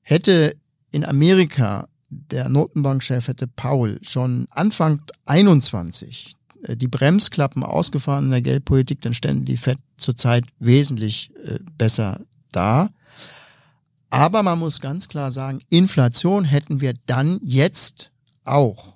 Hätte 0.01 0.57
in 0.91 1.05
Amerika 1.05 1.87
der 2.09 2.49
Notenbankchef 2.49 3.27
hätte 3.27 3.47
Paul 3.47 3.99
schon 4.01 4.47
Anfang 4.51 5.01
21 5.25 6.35
äh, 6.63 6.77
die 6.77 6.87
Bremsklappen 6.87 7.63
ausgefahren 7.63 8.25
in 8.25 8.31
der 8.31 8.41
Geldpolitik, 8.41 9.01
dann 9.01 9.13
stände 9.13 9.45
die 9.45 9.57
Fed 9.57 9.77
zurzeit 9.97 10.45
wesentlich 10.59 11.31
äh, 11.43 11.59
besser 11.77 12.21
da. 12.51 12.89
Aber 14.13 14.43
man 14.43 14.59
muss 14.59 14.79
ganz 14.79 15.07
klar 15.07 15.31
sagen, 15.31 15.61
Inflation 15.69 16.45
hätten 16.45 16.81
wir 16.81 16.93
dann 17.07 17.39
jetzt 17.41 18.11
auch. 18.43 18.93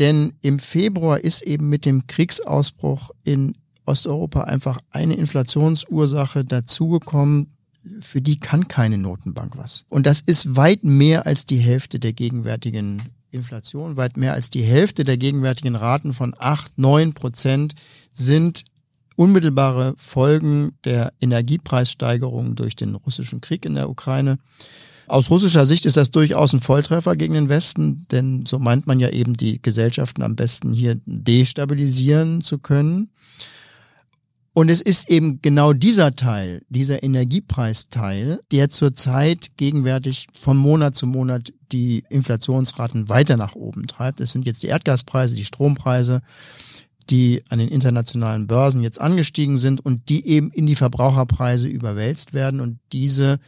Denn 0.00 0.34
im 0.42 0.58
Februar 0.58 1.20
ist 1.20 1.40
eben 1.40 1.70
mit 1.70 1.86
dem 1.86 2.06
Kriegsausbruch 2.06 3.12
in 3.24 3.56
Osteuropa 3.86 4.42
einfach 4.42 4.80
eine 4.90 5.14
Inflationsursache 5.14 6.44
dazugekommen, 6.44 7.54
für 8.00 8.20
die 8.20 8.38
kann 8.38 8.68
keine 8.68 8.98
Notenbank 8.98 9.56
was. 9.56 9.86
Und 9.88 10.04
das 10.04 10.20
ist 10.20 10.56
weit 10.56 10.84
mehr 10.84 11.24
als 11.24 11.46
die 11.46 11.56
Hälfte 11.56 11.98
der 11.98 12.12
gegenwärtigen 12.12 13.00
Inflation, 13.30 13.96
weit 13.96 14.18
mehr 14.18 14.34
als 14.34 14.50
die 14.50 14.62
Hälfte 14.62 15.04
der 15.04 15.16
gegenwärtigen 15.16 15.74
Raten 15.74 16.12
von 16.12 16.34
acht, 16.38 16.76
neun 16.76 17.14
Prozent 17.14 17.76
sind 18.10 18.64
unmittelbare 19.16 19.94
Folgen 19.96 20.72
der 20.84 21.12
Energiepreissteigerung 21.20 22.54
durch 22.54 22.76
den 22.76 22.94
russischen 22.94 23.40
Krieg 23.40 23.64
in 23.64 23.74
der 23.74 23.90
Ukraine. 23.90 24.38
Aus 25.06 25.30
russischer 25.30 25.66
Sicht 25.66 25.84
ist 25.84 25.96
das 25.96 26.10
durchaus 26.10 26.52
ein 26.52 26.60
Volltreffer 26.60 27.16
gegen 27.16 27.34
den 27.34 27.48
Westen, 27.48 28.06
denn 28.10 28.46
so 28.46 28.58
meint 28.58 28.86
man 28.86 29.00
ja 29.00 29.10
eben, 29.10 29.34
die 29.34 29.60
Gesellschaften 29.60 30.22
am 30.22 30.36
besten 30.36 30.72
hier 30.72 31.00
destabilisieren 31.04 32.40
zu 32.40 32.58
können. 32.58 33.10
Und 34.54 34.68
es 34.68 34.82
ist 34.82 35.08
eben 35.08 35.40
genau 35.40 35.72
dieser 35.72 36.14
Teil, 36.14 36.62
dieser 36.68 37.02
Energiepreisteil, 37.02 38.40
der 38.52 38.68
zurzeit 38.68 39.56
gegenwärtig 39.56 40.26
von 40.38 40.58
Monat 40.58 40.94
zu 40.94 41.06
Monat 41.06 41.52
die 41.72 42.04
Inflationsraten 42.10 43.08
weiter 43.08 43.38
nach 43.38 43.54
oben 43.54 43.86
treibt. 43.86 44.20
Es 44.20 44.32
sind 44.32 44.44
jetzt 44.44 44.62
die 44.62 44.66
Erdgaspreise, 44.66 45.34
die 45.34 45.46
Strompreise, 45.46 46.20
die 47.06 47.42
an 47.48 47.58
den 47.58 47.68
internationalen 47.68 48.46
Börsen 48.46 48.82
jetzt 48.82 49.00
angestiegen 49.00 49.56
sind 49.56 49.84
und 49.84 50.08
die 50.08 50.26
eben 50.26 50.50
in 50.50 50.66
die 50.66 50.76
Verbraucherpreise 50.76 51.68
überwälzt 51.68 52.32
werden. 52.32 52.60
Und 52.60 52.78
diese 52.92 53.38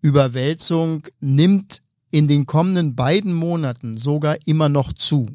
Überwälzung 0.00 1.06
nimmt 1.20 1.82
in 2.10 2.28
den 2.28 2.46
kommenden 2.46 2.94
beiden 2.94 3.32
Monaten 3.32 3.96
sogar 3.96 4.36
immer 4.44 4.68
noch 4.68 4.92
zu. 4.92 5.28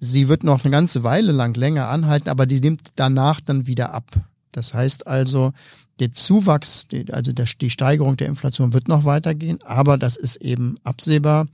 Sie 0.00 0.28
wird 0.28 0.44
noch 0.44 0.64
eine 0.64 0.70
ganze 0.70 1.02
Weile 1.02 1.32
lang 1.32 1.56
länger 1.56 1.88
anhalten, 1.88 2.28
aber 2.28 2.46
die 2.46 2.60
nimmt 2.60 2.88
danach 2.96 3.40
dann 3.40 3.66
wieder 3.66 3.94
ab. 3.94 4.10
Das 4.56 4.74
heißt 4.74 5.06
also, 5.06 5.52
der 6.00 6.12
Zuwachs, 6.12 6.88
also 7.12 7.32
die 7.32 7.70
Steigerung 7.70 8.16
der 8.16 8.26
Inflation 8.26 8.72
wird 8.72 8.88
noch 8.88 9.04
weitergehen, 9.04 9.58
aber 9.62 9.96
das 9.96 10.16
ist 10.16 10.36
eben 10.36 10.76
absehbar. 10.82 11.46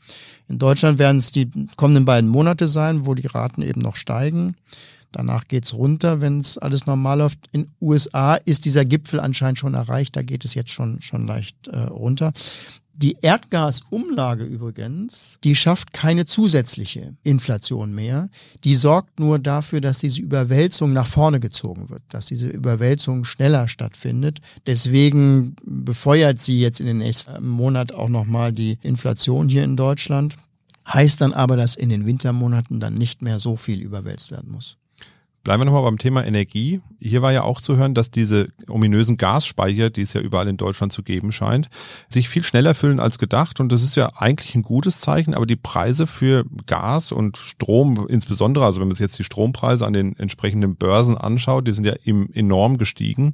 In 0.49 0.59
Deutschland 0.59 0.99
werden 0.99 1.19
es 1.19 1.31
die 1.31 1.51
kommenden 1.77 2.05
beiden 2.07 2.31
Monate 2.31 2.67
sein, 2.69 3.05
wo 3.05 3.15
die 3.15 3.27
Raten 3.27 3.63
eben 3.63 3.81
noch 3.81 3.97
steigen. 3.97 4.57
Danach 5.13 5.49
geht's 5.49 5.75
runter, 5.75 6.21
wenn 6.21 6.41
es 6.41 6.57
alles 6.57 6.87
normal 6.87 7.19
läuft. 7.19 7.39
In 7.53 7.67
USA 7.81 8.37
ist 8.37 8.65
dieser 8.65 8.85
Gipfel 8.85 9.19
anscheinend 9.19 9.59
schon 9.59 9.75
erreicht, 9.75 10.17
da 10.17 10.23
geht 10.23 10.45
es 10.45 10.55
jetzt 10.55 10.71
schon, 10.71 11.01
schon 11.01 11.27
leicht 11.27 11.69
äh, 11.69 11.79
runter. 11.79 12.33
Die 13.03 13.17
Erdgasumlage 13.23 14.45
übrigens, 14.45 15.39
die 15.43 15.57
schafft 15.57 15.95
keine 15.95 16.27
zusätzliche 16.27 17.15
Inflation 17.23 17.95
mehr. 17.95 18.29
Die 18.65 18.75
sorgt 18.75 19.19
nur 19.19 19.39
dafür, 19.39 19.81
dass 19.81 20.01
diese 20.01 20.21
Überwälzung 20.21 20.93
nach 20.93 21.07
vorne 21.07 21.41
gezogen 21.41 21.89
wird, 21.89 22.03
dass 22.11 22.27
diese 22.27 22.49
Überwälzung 22.49 23.25
schneller 23.25 23.69
stattfindet. 23.69 24.41
Deswegen 24.67 25.57
befeuert 25.65 26.43
sie 26.43 26.61
jetzt 26.61 26.79
in 26.81 26.87
den 26.87 26.99
nächsten 26.99 27.49
Monat 27.49 27.93
auch 27.93 28.11
nochmal 28.11 28.53
die 28.53 28.79
Inflation 28.83 29.49
hier 29.49 29.65
in 29.65 29.79
Deutschland. 29.79 30.37
Heißt 30.87 31.23
dann 31.23 31.33
aber, 31.33 31.57
dass 31.57 31.77
in 31.77 31.89
den 31.89 32.05
Wintermonaten 32.05 32.81
dann 32.81 32.95
nicht 32.95 33.23
mehr 33.23 33.39
so 33.39 33.57
viel 33.57 33.81
überwälzt 33.81 34.31
werden 34.31 34.53
muss. 34.53 34.77
Bleiben 35.43 35.63
wir 35.63 35.65
nochmal 35.65 35.85
beim 35.85 35.97
Thema 35.97 36.25
Energie. 36.25 36.83
Hier 36.99 37.23
war 37.23 37.33
ja 37.33 37.45
auch 37.45 37.63
zu 37.63 37.77
hören, 37.77 37.95
dass 37.95 38.11
diese 38.11 38.49
ominösen 38.69 39.17
Gasspeicher, 39.17 39.89
die 39.89 40.03
es 40.03 40.13
ja 40.13 40.21
überall 40.21 40.47
in 40.49 40.59
Deutschland 40.59 40.93
zu 40.93 41.03
geben 41.03 41.33
scheint, 41.33 41.71
sich 42.11 42.29
viel 42.29 42.43
schneller 42.43 42.75
füllen 42.75 43.01
als 43.01 43.19
gedacht. 43.19 43.59
Und 43.59 43.73
das 43.73 43.83
ist 43.83 43.97
ja 43.97 44.13
eigentlich 44.17 44.55
ein 44.55 44.63
gutes 44.63 45.01
Zeichen. 45.01 45.33
Aber 45.33 45.47
die 45.47 45.57
Preise 45.57 46.07
für 46.07 46.45
Gas 46.67 47.11
und 47.11 47.39
Strom 47.39 48.07
insbesondere, 48.09 48.67
also 48.67 48.81
wenn 48.81 48.89
man 48.89 48.97
sich 48.97 49.05
jetzt 49.05 49.19
die 49.19 49.25
Strompreise 49.25 49.87
an 49.87 49.95
den 49.95 50.15
entsprechenden 50.19 50.77
Börsen 50.77 51.17
anschaut, 51.17 51.67
die 51.67 51.73
sind 51.73 51.87
ja 51.87 51.95
enorm 52.05 52.77
gestiegen. 52.77 53.33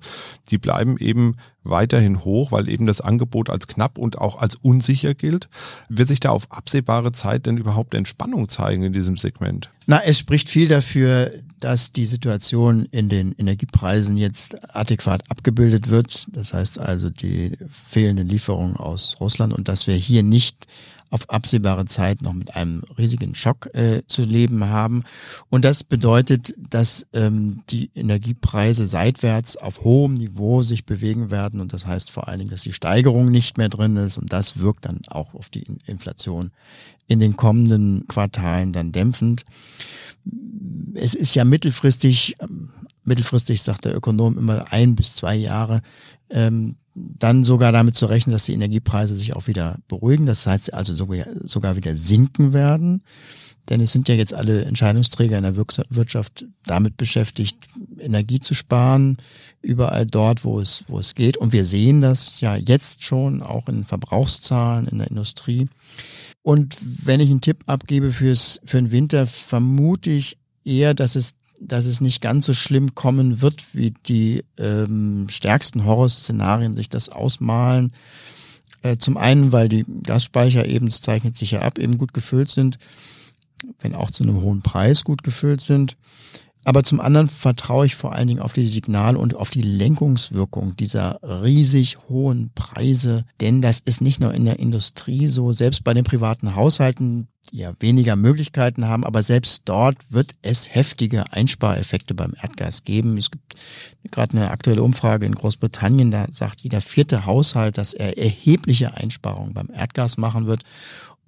Die 0.50 0.58
bleiben 0.58 0.98
eben 0.98 1.36
weiterhin 1.68 2.24
hoch, 2.24 2.52
weil 2.52 2.68
eben 2.68 2.86
das 2.86 3.00
Angebot 3.00 3.50
als 3.50 3.66
knapp 3.66 3.98
und 3.98 4.18
auch 4.18 4.38
als 4.38 4.54
unsicher 4.56 5.14
gilt. 5.14 5.48
Wird 5.88 6.08
sich 6.08 6.20
da 6.20 6.30
auf 6.30 6.50
absehbare 6.50 7.12
Zeit 7.12 7.46
denn 7.46 7.56
überhaupt 7.56 7.94
Entspannung 7.94 8.48
zeigen 8.48 8.82
in 8.82 8.92
diesem 8.92 9.16
Segment? 9.16 9.70
Na, 9.86 10.02
es 10.02 10.18
spricht 10.18 10.48
viel 10.48 10.68
dafür, 10.68 11.30
dass 11.60 11.92
die 11.92 12.06
Situation 12.06 12.86
in 12.90 13.08
den 13.08 13.34
Energiepreisen 13.38 14.16
jetzt 14.16 14.74
adäquat 14.74 15.30
abgebildet 15.30 15.88
wird. 15.90 16.26
Das 16.32 16.52
heißt 16.52 16.78
also 16.78 17.10
die 17.10 17.56
fehlenden 17.70 18.28
Lieferungen 18.28 18.76
aus 18.76 19.16
Russland 19.20 19.52
und 19.52 19.68
dass 19.68 19.86
wir 19.86 19.94
hier 19.94 20.22
nicht 20.22 20.66
auf 21.10 21.30
absehbare 21.30 21.84
Zeit 21.86 22.22
noch 22.22 22.32
mit 22.32 22.54
einem 22.56 22.82
riesigen 22.98 23.34
Schock 23.34 23.72
äh, 23.74 24.02
zu 24.06 24.24
leben 24.24 24.64
haben. 24.68 25.04
Und 25.50 25.64
das 25.64 25.84
bedeutet, 25.84 26.54
dass 26.58 27.06
ähm, 27.12 27.62
die 27.70 27.90
Energiepreise 27.94 28.86
seitwärts 28.86 29.56
auf 29.56 29.82
hohem 29.84 30.14
Niveau 30.14 30.62
sich 30.62 30.84
bewegen 30.84 31.30
werden. 31.30 31.60
Und 31.60 31.72
das 31.72 31.86
heißt 31.86 32.10
vor 32.10 32.28
allen 32.28 32.40
Dingen, 32.40 32.50
dass 32.50 32.62
die 32.62 32.72
Steigerung 32.72 33.30
nicht 33.30 33.58
mehr 33.58 33.68
drin 33.68 33.96
ist. 33.96 34.18
Und 34.18 34.32
das 34.32 34.58
wirkt 34.58 34.84
dann 34.84 35.02
auch 35.08 35.34
auf 35.34 35.48
die 35.48 35.66
Inflation 35.86 36.50
in 37.06 37.20
den 37.20 37.36
kommenden 37.36 38.06
Quartalen 38.08 38.72
dann 38.72 38.92
dämpfend. 38.92 39.44
Es 40.94 41.14
ist 41.14 41.34
ja 41.34 41.44
mittelfristig, 41.44 42.34
ähm, 42.40 42.70
mittelfristig 43.04 43.62
sagt 43.62 43.84
der 43.84 43.96
Ökonom 43.96 44.36
immer 44.36 44.72
ein 44.72 44.96
bis 44.96 45.14
zwei 45.14 45.36
Jahre, 45.36 45.82
ähm, 46.30 46.76
dann 46.96 47.44
sogar 47.44 47.72
damit 47.72 47.94
zu 47.94 48.06
rechnen, 48.06 48.32
dass 48.32 48.46
die 48.46 48.54
Energiepreise 48.54 49.14
sich 49.14 49.36
auch 49.36 49.46
wieder 49.46 49.78
beruhigen. 49.86 50.26
Das 50.26 50.46
heißt 50.46 50.72
also 50.72 50.94
sogar, 50.94 51.26
sogar 51.44 51.76
wieder 51.76 51.96
sinken 51.96 52.52
werden. 52.52 53.02
Denn 53.68 53.80
es 53.80 53.92
sind 53.92 54.08
ja 54.08 54.14
jetzt 54.14 54.32
alle 54.32 54.64
Entscheidungsträger 54.64 55.36
in 55.36 55.42
der 55.42 55.56
Wirtschaft 55.56 56.46
damit 56.64 56.96
beschäftigt, 56.96 57.56
Energie 57.98 58.38
zu 58.38 58.54
sparen, 58.54 59.18
überall 59.60 60.06
dort, 60.06 60.44
wo 60.44 60.60
es, 60.60 60.84
wo 60.86 60.98
es 60.98 61.14
geht. 61.14 61.36
Und 61.36 61.52
wir 61.52 61.64
sehen 61.64 62.00
das 62.00 62.40
ja 62.40 62.56
jetzt 62.56 63.02
schon 63.02 63.42
auch 63.42 63.68
in 63.68 63.84
Verbrauchszahlen 63.84 64.86
in 64.86 64.98
der 64.98 65.08
Industrie. 65.08 65.68
Und 66.42 66.76
wenn 66.80 67.20
ich 67.20 67.28
einen 67.28 67.40
Tipp 67.40 67.64
abgebe 67.66 68.12
fürs, 68.12 68.60
für 68.64 68.76
den 68.76 68.92
Winter, 68.92 69.26
vermute 69.26 70.10
ich 70.10 70.38
eher, 70.64 70.94
dass 70.94 71.16
es 71.16 71.34
dass 71.60 71.86
es 71.86 72.00
nicht 72.00 72.20
ganz 72.20 72.46
so 72.46 72.54
schlimm 72.54 72.94
kommen 72.94 73.40
wird, 73.40 73.64
wie 73.72 73.92
die 74.06 74.44
ähm, 74.58 75.26
stärksten 75.30 75.84
Horrorszenarien 75.84 76.76
sich 76.76 76.88
das 76.88 77.08
ausmalen. 77.08 77.92
Äh, 78.82 78.98
zum 78.98 79.16
einen, 79.16 79.52
weil 79.52 79.68
die 79.68 79.84
Gasspeicher 80.02 80.66
eben, 80.66 80.86
es 80.86 81.00
zeichnet 81.00 81.36
sich 81.36 81.52
ja 81.52 81.62
ab, 81.62 81.78
eben 81.78 81.98
gut 81.98 82.14
gefüllt 82.14 82.50
sind, 82.50 82.78
wenn 83.80 83.94
auch 83.94 84.10
zu 84.10 84.22
einem 84.22 84.40
hohen 84.40 84.62
Preis 84.62 85.04
gut 85.04 85.22
gefüllt 85.22 85.60
sind. 85.60 85.96
Aber 86.66 86.82
zum 86.82 87.00
anderen 87.00 87.28
vertraue 87.28 87.86
ich 87.86 87.94
vor 87.94 88.12
allen 88.12 88.26
Dingen 88.26 88.40
auf 88.40 88.52
die 88.52 88.66
Signale 88.66 89.18
und 89.18 89.36
auf 89.36 89.50
die 89.50 89.62
Lenkungswirkung 89.62 90.74
dieser 90.74 91.20
riesig 91.22 91.96
hohen 92.08 92.50
Preise. 92.56 93.24
Denn 93.40 93.62
das 93.62 93.78
ist 93.78 94.00
nicht 94.00 94.18
nur 94.18 94.34
in 94.34 94.44
der 94.44 94.58
Industrie 94.58 95.28
so, 95.28 95.52
selbst 95.52 95.84
bei 95.84 95.94
den 95.94 96.02
privaten 96.02 96.56
Haushalten, 96.56 97.28
die 97.52 97.58
ja 97.58 97.72
weniger 97.78 98.16
Möglichkeiten 98.16 98.88
haben, 98.88 99.04
aber 99.04 99.22
selbst 99.22 99.62
dort 99.66 99.98
wird 100.10 100.34
es 100.42 100.74
heftige 100.74 101.32
Einspareffekte 101.32 102.14
beim 102.14 102.34
Erdgas 102.42 102.82
geben. 102.82 103.16
Es 103.16 103.30
gibt 103.30 103.54
gerade 104.10 104.36
eine 104.36 104.50
aktuelle 104.50 104.82
Umfrage 104.82 105.24
in 105.24 105.36
Großbritannien, 105.36 106.10
da 106.10 106.26
sagt 106.32 106.62
jeder 106.62 106.80
vierte 106.80 107.26
Haushalt, 107.26 107.78
dass 107.78 107.94
er 107.94 108.18
erhebliche 108.18 108.92
Einsparungen 108.92 109.54
beim 109.54 109.70
Erdgas 109.72 110.18
machen 110.18 110.48
wird. 110.48 110.64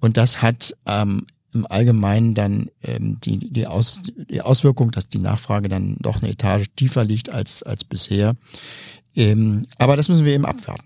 Und 0.01 0.17
das 0.17 0.41
hat 0.41 0.75
ähm, 0.85 1.25
im 1.53 1.65
Allgemeinen 1.69 2.33
dann 2.33 2.69
ähm, 2.83 3.19
die, 3.21 3.51
die, 3.51 3.67
Aus, 3.67 4.01
die 4.29 4.41
Auswirkung, 4.41 4.91
dass 4.91 5.09
die 5.09 5.19
Nachfrage 5.19 5.69
dann 5.69 5.97
doch 5.99 6.21
eine 6.21 6.31
Etage 6.31 6.67
tiefer 6.75 7.03
liegt 7.03 7.29
als, 7.29 7.63
als 7.63 7.83
bisher. 7.83 8.35
Ähm, 9.15 9.65
aber 9.77 9.95
das 9.95 10.09
müssen 10.09 10.25
wir 10.25 10.33
eben 10.33 10.45
abwarten. 10.45 10.85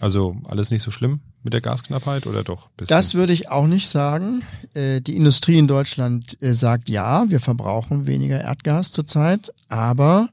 Also 0.00 0.36
alles 0.44 0.70
nicht 0.70 0.82
so 0.82 0.90
schlimm 0.90 1.20
mit 1.42 1.54
der 1.54 1.60
Gasknappheit 1.60 2.26
oder 2.26 2.42
doch? 2.42 2.68
Das 2.76 3.14
würde 3.14 3.32
ich 3.32 3.50
auch 3.50 3.66
nicht 3.66 3.88
sagen. 3.88 4.42
Äh, 4.74 5.00
die 5.00 5.16
Industrie 5.16 5.58
in 5.58 5.66
Deutschland 5.66 6.36
äh, 6.42 6.52
sagt 6.52 6.88
ja, 6.88 7.24
wir 7.28 7.40
verbrauchen 7.40 8.06
weniger 8.06 8.40
Erdgas 8.40 8.92
zurzeit, 8.92 9.52
aber 9.68 10.28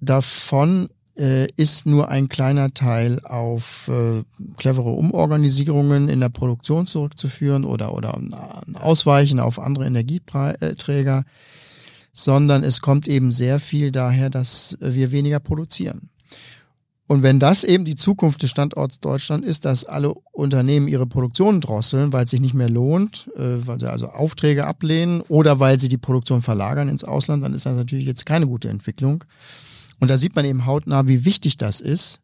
davon 0.00 0.88
äh, 1.20 1.48
ist 1.56 1.84
nur 1.84 2.08
ein 2.08 2.28
kleiner 2.28 2.72
Teil 2.72 3.20
auf 3.24 3.88
äh, 3.88 4.22
clevere 4.56 4.90
Umorganisierungen 4.90 6.08
in 6.08 6.20
der 6.20 6.30
Produktion 6.30 6.86
zurückzuführen 6.86 7.64
oder, 7.64 7.94
oder 7.94 8.16
ein 8.16 8.76
Ausweichen 8.76 9.38
auf 9.38 9.58
andere 9.58 9.86
Energieträger, 9.86 11.24
sondern 12.12 12.64
es 12.64 12.80
kommt 12.80 13.06
eben 13.06 13.32
sehr 13.32 13.60
viel 13.60 13.92
daher, 13.92 14.30
dass 14.30 14.78
wir 14.80 15.12
weniger 15.12 15.40
produzieren. 15.40 16.08
Und 17.06 17.22
wenn 17.24 17.40
das 17.40 17.64
eben 17.64 17.84
die 17.84 17.96
Zukunft 17.96 18.42
des 18.44 18.50
Standorts 18.50 19.00
Deutschland 19.00 19.44
ist, 19.44 19.64
dass 19.64 19.84
alle 19.84 20.14
Unternehmen 20.30 20.86
ihre 20.86 21.08
Produktion 21.08 21.60
drosseln, 21.60 22.12
weil 22.12 22.24
es 22.24 22.30
sich 22.30 22.40
nicht 22.40 22.54
mehr 22.54 22.70
lohnt, 22.70 23.28
äh, 23.36 23.66
weil 23.66 23.78
sie 23.78 23.90
also 23.90 24.06
Aufträge 24.06 24.66
ablehnen 24.66 25.20
oder 25.22 25.58
weil 25.58 25.78
sie 25.80 25.88
die 25.88 25.98
Produktion 25.98 26.40
verlagern 26.40 26.88
ins 26.88 27.04
Ausland, 27.04 27.44
dann 27.44 27.52
ist 27.52 27.66
das 27.66 27.76
natürlich 27.76 28.06
jetzt 28.06 28.24
keine 28.26 28.46
gute 28.46 28.68
Entwicklung. 28.68 29.24
Und 30.00 30.08
da 30.08 30.16
sieht 30.16 30.34
man 30.34 30.44
eben 30.44 30.66
hautnah, 30.66 31.06
wie 31.06 31.24
wichtig 31.24 31.56
das 31.56 31.80
ist 31.80 32.20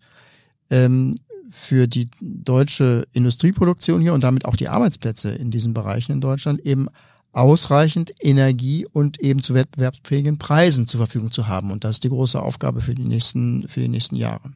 ähm, 0.70 1.14
für 1.50 1.86
die 1.86 2.08
deutsche 2.20 3.06
Industrieproduktion 3.12 4.00
hier 4.00 4.14
und 4.14 4.24
damit 4.24 4.44
auch 4.44 4.56
die 4.56 4.68
Arbeitsplätze 4.68 5.30
in 5.30 5.50
diesen 5.50 5.74
Bereichen 5.74 6.12
in 6.12 6.20
Deutschland 6.20 6.60
eben 6.60 6.88
ausreichend 7.32 8.14
Energie 8.18 8.86
und 8.90 9.20
eben 9.20 9.42
zu 9.42 9.54
wettbewerbsfähigen 9.54 10.38
Preisen 10.38 10.86
zur 10.86 10.98
Verfügung 10.98 11.30
zu 11.30 11.46
haben. 11.46 11.70
Und 11.70 11.84
das 11.84 11.96
ist 11.96 12.04
die 12.04 12.08
große 12.08 12.40
Aufgabe 12.40 12.80
für 12.80 12.94
die 12.94 13.04
nächsten, 13.04 13.68
für 13.68 13.80
die 13.80 13.88
nächsten 13.88 14.16
Jahre. 14.16 14.52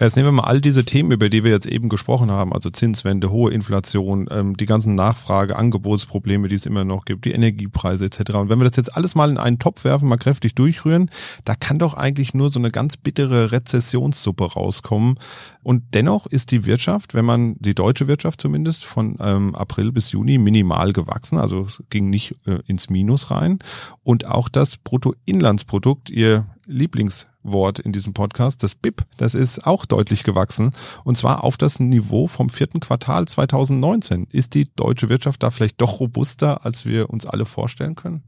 Ja, 0.00 0.06
jetzt 0.06 0.16
nehmen 0.16 0.28
wir 0.28 0.32
mal 0.32 0.44
all 0.44 0.62
diese 0.62 0.86
Themen, 0.86 1.12
über 1.12 1.28
die 1.28 1.44
wir 1.44 1.50
jetzt 1.50 1.66
eben 1.66 1.90
gesprochen 1.90 2.30
haben, 2.30 2.54
also 2.54 2.70
Zinswende, 2.70 3.30
hohe 3.30 3.52
Inflation, 3.52 4.28
ähm, 4.30 4.56
die 4.56 4.64
ganzen 4.64 4.94
Nachfrage, 4.94 5.56
Angebotsprobleme, 5.56 6.48
die 6.48 6.54
es 6.54 6.64
immer 6.64 6.86
noch 6.86 7.04
gibt, 7.04 7.26
die 7.26 7.32
Energiepreise 7.32 8.06
etc. 8.06 8.32
Und 8.36 8.48
wenn 8.48 8.58
wir 8.58 8.64
das 8.64 8.78
jetzt 8.78 8.96
alles 8.96 9.14
mal 9.14 9.28
in 9.28 9.36
einen 9.36 9.58
Topf 9.58 9.84
werfen, 9.84 10.08
mal 10.08 10.16
kräftig 10.16 10.54
durchrühren, 10.54 11.10
da 11.44 11.54
kann 11.54 11.78
doch 11.78 11.92
eigentlich 11.92 12.32
nur 12.32 12.48
so 12.48 12.58
eine 12.58 12.70
ganz 12.70 12.96
bittere 12.96 13.52
Rezessionssuppe 13.52 14.54
rauskommen. 14.54 15.18
Und 15.62 15.82
dennoch 15.92 16.26
ist 16.26 16.50
die 16.50 16.64
Wirtschaft, 16.64 17.12
wenn 17.12 17.26
man 17.26 17.56
die 17.58 17.74
deutsche 17.74 18.08
Wirtschaft 18.08 18.40
zumindest 18.40 18.86
von 18.86 19.18
ähm, 19.20 19.54
April 19.54 19.92
bis 19.92 20.12
Juni 20.12 20.38
minimal 20.38 20.94
gewachsen, 20.94 21.36
also 21.36 21.60
es 21.60 21.82
ging 21.90 22.08
nicht 22.08 22.36
äh, 22.46 22.60
ins 22.66 22.88
Minus 22.88 23.30
rein. 23.30 23.58
Und 24.02 24.24
auch 24.24 24.48
das 24.48 24.78
Bruttoinlandsprodukt, 24.78 26.08
ihr 26.08 26.46
Lieblings 26.70 27.26
Wort 27.42 27.78
in 27.78 27.92
diesem 27.92 28.14
Podcast, 28.14 28.62
das 28.62 28.74
BIP, 28.74 29.02
das 29.16 29.34
ist 29.34 29.66
auch 29.66 29.84
deutlich 29.86 30.24
gewachsen 30.24 30.72
und 31.04 31.16
zwar 31.16 31.44
auf 31.44 31.56
das 31.56 31.80
Niveau 31.80 32.26
vom 32.26 32.48
vierten 32.48 32.80
Quartal 32.80 33.26
2019. 33.26 34.26
Ist 34.30 34.54
die 34.54 34.72
deutsche 34.74 35.08
Wirtschaft 35.08 35.42
da 35.42 35.50
vielleicht 35.50 35.80
doch 35.80 36.00
robuster, 36.00 36.64
als 36.64 36.86
wir 36.86 37.10
uns 37.10 37.26
alle 37.26 37.44
vorstellen 37.44 37.94
können? 37.94 38.22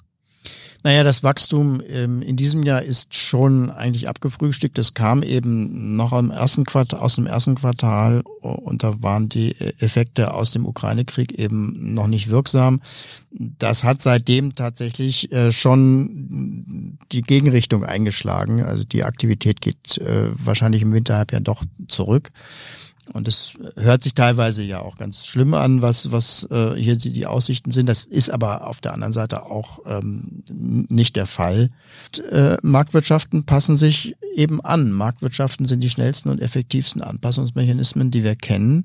Naja, 0.85 1.05
das 1.05 1.23
Wachstum 1.23 1.81
ähm, 1.89 2.23
in 2.23 2.37
diesem 2.37 2.65
Jahr 2.65 2.83
ist 2.83 3.15
schon 3.15 3.71
eigentlich 3.71 4.09
abgefrühstückt. 4.09 4.79
Es 4.79 4.95
kam 4.95 5.23
eben 5.23 5.95
noch 5.95 6.13
im 6.13 6.31
ersten 6.31 6.65
Quartal, 6.65 6.99
aus 7.01 7.15
dem 7.15 7.27
ersten 7.27 7.55
Quartal 7.55 8.23
und 8.41 8.83
da 8.83 9.01
waren 9.01 9.29
die 9.29 9.55
Effekte 9.79 10.35
aus 10.35 10.51
dem 10.51 10.67
Ukraine-Krieg 10.67 11.39
eben 11.39 11.95
noch 11.95 12.09
nicht 12.09 12.31
wirksam. 12.31 12.81
Das 13.31 13.85
hat 13.85 14.03
seitdem 14.03 14.55
tatsächlich 14.55 15.31
äh, 15.33 15.53
schon 15.53 16.99
die 17.13 17.23
Gegenrichtung 17.23 17.85
eingeschlagen. 17.85 18.63
Also 18.63 18.85
die 18.85 19.05
Aktivität 19.05 19.61
geht 19.61 19.99
äh, 19.99 20.31
wahrscheinlich 20.35 20.83
im 20.83 20.93
Winterhalbjahr 20.93 21.41
doch 21.41 21.63
zurück. 21.87 22.31
Und 23.13 23.27
es 23.27 23.55
hört 23.77 24.03
sich 24.03 24.15
teilweise 24.15 24.63
ja 24.63 24.81
auch 24.81 24.97
ganz 24.97 25.27
schlimm 25.27 25.55
an, 25.55 25.83
was, 25.83 26.13
was 26.13 26.47
äh, 26.51 26.75
hier 26.77 26.97
die, 26.97 27.27
Aussichten 27.27 27.73
sind. 27.73 27.87
Das 27.89 28.05
ist 28.05 28.31
aber 28.31 28.69
auf 28.69 28.81
der 28.81 28.95
anderen 28.95 29.13
Seite 29.13 29.47
auch 29.47 29.81
ähm, 29.87 30.45
nicht 30.49 31.17
der 31.17 31.27
Fall. 31.27 31.71
Äh, 32.31 32.59
Marktwirtschaften 32.63 33.45
passen 33.45 33.77
sich 33.77 34.15
eben 34.35 34.61
an. 34.61 34.93
Marktwirtschaften 34.93 35.67
sind 35.67 35.81
die 35.81 35.91
schnellsten 35.91 36.29
und 36.29 36.41
effektivsten 36.41 37.03
Anpassungsmechanismen, 37.03 38.13
die 38.13 38.23
wir 38.23 38.37
kennen. 38.37 38.85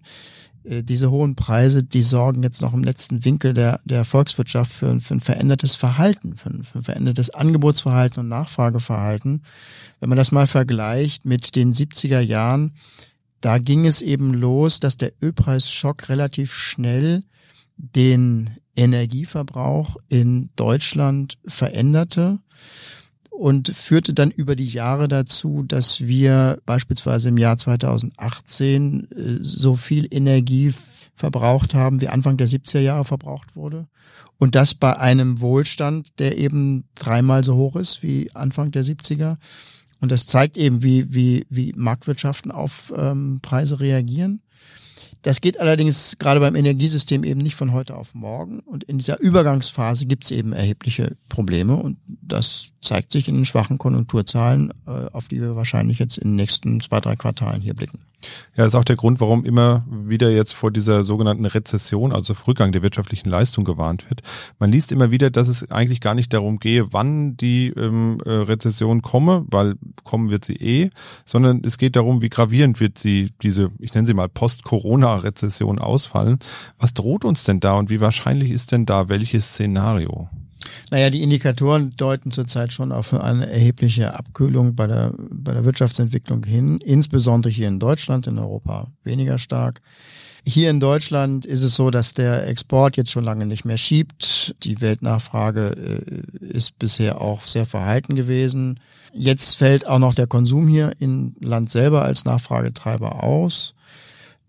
Äh, 0.63 0.83
diese 0.83 1.11
hohen 1.11 1.35
Preise, 1.35 1.83
die 1.83 2.01
sorgen 2.01 2.43
jetzt 2.43 2.61
noch 2.61 2.73
im 2.73 2.83
letzten 2.83 3.23
Winkel 3.23 3.53
der, 3.53 3.79
der 3.85 4.03
Volkswirtschaft 4.03 4.71
für, 4.71 4.99
für 4.99 5.13
ein 5.13 5.19
verändertes 5.19 5.75
Verhalten, 5.75 6.35
für 6.35 6.49
ein, 6.49 6.63
für 6.63 6.79
ein 6.79 6.83
verändertes 6.83 7.29
Angebotsverhalten 7.29 8.19
und 8.21 8.29
Nachfrageverhalten. 8.29 9.43
Wenn 9.99 10.09
man 10.09 10.17
das 10.17 10.31
mal 10.31 10.47
vergleicht 10.47 11.25
mit 11.25 11.55
den 11.55 11.73
70er 11.73 12.19
Jahren, 12.19 12.73
da 13.47 13.59
ging 13.59 13.85
es 13.85 14.01
eben 14.01 14.33
los, 14.33 14.81
dass 14.81 14.97
der 14.97 15.13
Ölpreisschock 15.21 16.09
relativ 16.09 16.53
schnell 16.53 17.23
den 17.77 18.49
Energieverbrauch 18.75 19.95
in 20.09 20.49
Deutschland 20.57 21.37
veränderte 21.47 22.39
und 23.29 23.69
führte 23.69 24.13
dann 24.13 24.31
über 24.31 24.57
die 24.57 24.67
Jahre 24.67 25.07
dazu, 25.07 25.63
dass 25.63 26.01
wir 26.01 26.59
beispielsweise 26.65 27.29
im 27.29 27.37
Jahr 27.37 27.57
2018 27.57 29.11
äh, 29.11 29.37
so 29.39 29.77
viel 29.77 30.09
Energie 30.11 30.73
verbraucht 31.15 31.73
haben, 31.73 32.01
wie 32.01 32.09
Anfang 32.09 32.35
der 32.35 32.49
70er 32.49 32.81
Jahre 32.81 33.05
verbraucht 33.05 33.55
wurde. 33.55 33.87
Und 34.37 34.55
das 34.55 34.73
bei 34.73 34.99
einem 34.99 35.39
Wohlstand, 35.39 36.19
der 36.19 36.37
eben 36.37 36.83
dreimal 36.95 37.45
so 37.45 37.55
hoch 37.55 37.77
ist 37.77 38.03
wie 38.03 38.29
Anfang 38.33 38.71
der 38.71 38.83
70er 38.83 39.37
Und 39.99 40.11
das 40.11 40.25
zeigt 40.25 40.57
eben, 40.57 40.83
wie, 40.83 41.13
wie, 41.13 41.45
wie 41.49 41.73
Marktwirtschaften 41.75 42.51
auf 42.51 42.93
ähm, 42.95 43.39
Preise 43.41 43.79
reagieren. 43.79 44.41
Das 45.23 45.41
geht 45.41 45.59
allerdings 45.59 46.17
gerade 46.19 46.39
beim 46.39 46.55
Energiesystem 46.55 47.23
eben 47.23 47.41
nicht 47.41 47.55
von 47.55 47.73
heute 47.73 47.97
auf 47.97 48.13
morgen. 48.13 48.59
Und 48.59 48.83
in 48.83 48.97
dieser 48.97 49.19
Übergangsphase 49.19 50.05
gibt 50.05 50.25
es 50.25 50.31
eben 50.31 50.53
erhebliche 50.53 51.17
Probleme. 51.27 51.75
Und 51.75 51.97
das 52.21 52.69
zeigt 52.81 53.11
sich 53.11 53.27
in 53.27 53.35
den 53.35 53.45
schwachen 53.45 53.77
Konjunkturzahlen, 53.77 54.71
äh, 54.85 55.07
auf 55.11 55.27
die 55.27 55.41
wir 55.41 55.55
wahrscheinlich 55.55 55.99
jetzt 55.99 56.17
in 56.17 56.29
den 56.29 56.35
nächsten 56.35 56.79
zwei, 56.79 56.99
drei 57.01 57.15
Quartalen 57.15 57.61
hier 57.61 57.73
blicken. 57.73 58.06
Ja, 58.55 58.63
das 58.63 58.69
ist 58.69 58.75
auch 58.75 58.83
der 58.83 58.95
Grund, 58.95 59.21
warum 59.21 59.45
immer 59.45 59.85
wieder 59.89 60.31
jetzt 60.31 60.53
vor 60.53 60.71
dieser 60.71 61.03
sogenannten 61.03 61.45
Rezession, 61.45 62.11
also 62.11 62.33
Rückgang 62.47 62.71
der 62.71 62.81
wirtschaftlichen 62.81 63.29
Leistung 63.29 63.63
gewarnt 63.63 64.09
wird. 64.09 64.21
Man 64.57 64.71
liest 64.71 64.91
immer 64.91 65.11
wieder, 65.11 65.29
dass 65.29 65.47
es 65.47 65.69
eigentlich 65.69 66.01
gar 66.01 66.15
nicht 66.15 66.33
darum 66.33 66.59
gehe, 66.59 66.91
wann 66.91 67.37
die 67.37 67.67
ähm, 67.69 68.17
äh, 68.25 68.29
Rezession 68.31 69.03
komme, 69.03 69.45
weil 69.49 69.75
kommen 70.03 70.31
wird 70.31 70.45
sie 70.45 70.55
eh, 70.55 70.89
sondern 71.25 71.61
es 71.63 71.77
geht 71.77 71.95
darum, 71.95 72.21
wie 72.23 72.29
gravierend 72.29 72.79
wird 72.79 72.97
sie, 72.97 73.31
diese, 73.43 73.71
ich 73.79 73.93
nenne 73.93 74.07
sie 74.07 74.15
mal 74.15 74.29
Post-Corona-Rezession 74.29 75.77
ausfallen. 75.77 76.39
Was 76.79 76.95
droht 76.95 77.23
uns 77.23 77.43
denn 77.43 77.59
da 77.59 77.75
und 77.75 77.91
wie 77.91 78.01
wahrscheinlich 78.01 78.49
ist 78.49 78.71
denn 78.71 78.85
da 78.87 79.09
welches 79.09 79.49
Szenario? 79.49 80.29
Naja, 80.91 81.09
die 81.09 81.21
Indikatoren 81.21 81.93
deuten 81.97 82.31
zurzeit 82.31 82.73
schon 82.73 82.91
auf 82.91 83.13
eine 83.13 83.49
erhebliche 83.49 84.13
Abkühlung 84.13 84.75
bei 84.75 84.87
der, 84.87 85.13
bei 85.17 85.53
der 85.53 85.65
Wirtschaftsentwicklung 85.65 86.43
hin, 86.43 86.79
insbesondere 86.79 87.51
hier 87.51 87.67
in 87.67 87.79
Deutschland, 87.79 88.27
in 88.27 88.37
Europa 88.37 88.87
weniger 89.03 89.37
stark. 89.37 89.81
Hier 90.45 90.69
in 90.69 90.79
Deutschland 90.79 91.45
ist 91.45 91.61
es 91.61 91.75
so, 91.75 91.91
dass 91.91 92.13
der 92.13 92.47
Export 92.47 92.95
jetzt 92.95 93.11
schon 93.11 93.25
lange 93.25 93.45
nicht 93.45 93.65
mehr 93.65 93.77
schiebt. 93.77 94.55
Die 94.63 94.79
Weltnachfrage 94.79 96.05
äh, 96.41 96.45
ist 96.45 96.79
bisher 96.79 97.19
auch 97.19 97.45
sehr 97.45 97.65
verhalten 97.65 98.15
gewesen. 98.15 98.79
Jetzt 99.13 99.55
fällt 99.55 99.85
auch 99.87 99.99
noch 99.99 100.13
der 100.13 100.27
Konsum 100.27 100.67
hier 100.69 100.93
im 100.99 101.35
Land 101.41 101.69
selber 101.69 102.03
als 102.03 102.23
Nachfragetreiber 102.23 103.23
aus. 103.23 103.73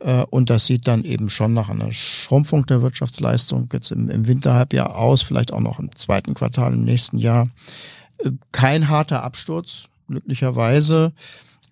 Äh, 0.00 0.24
und 0.30 0.50
das 0.50 0.66
sieht 0.66 0.86
dann 0.86 1.04
eben 1.04 1.30
schon 1.30 1.54
nach 1.54 1.68
einer 1.68 1.92
Schrumpfung 1.92 2.66
der 2.66 2.82
Wirtschaftsleistung 2.82 3.68
jetzt 3.72 3.90
im, 3.90 4.10
im 4.10 4.26
Winterhalbjahr 4.26 4.96
aus, 4.96 5.22
vielleicht 5.22 5.52
auch 5.52 5.60
noch 5.60 5.78
im 5.78 5.94
zweiten 5.96 6.34
Quartal 6.34 6.72
im 6.72 6.84
nächsten 6.84 7.18
Jahr. 7.18 7.48
Äh, 8.18 8.30
kein 8.52 8.88
harter 8.88 9.22
Absturz, 9.22 9.84
glücklicherweise. 10.08 11.12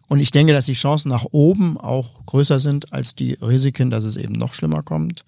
Und 0.09 0.21
ich 0.21 0.31
denke, 0.31 0.53
dass 0.53 0.67
die 0.67 0.75
Chancen 0.75 1.09
nach 1.09 1.27
oben 1.33 1.79
auch 1.79 2.25
größer 2.27 2.61
sind 2.61 2.93
als 2.93 3.15
die 3.15 3.35
Risiken, 3.35 3.91
dass 3.91 4.05
es 4.05 4.17
eben 4.17 4.35
noch 4.35 4.55
schlimmer 4.55 4.83
kommt. 4.83 5.25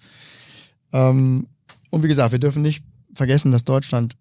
Ähm, 0.93 1.47
und 1.89 2.03
wie 2.03 2.07
gesagt, 2.07 2.31
wir 2.31 2.39
dürfen 2.39 2.61
nicht 2.61 2.83
vergessen, 3.13 3.51
dass 3.51 3.65
Deutschland 3.65 4.15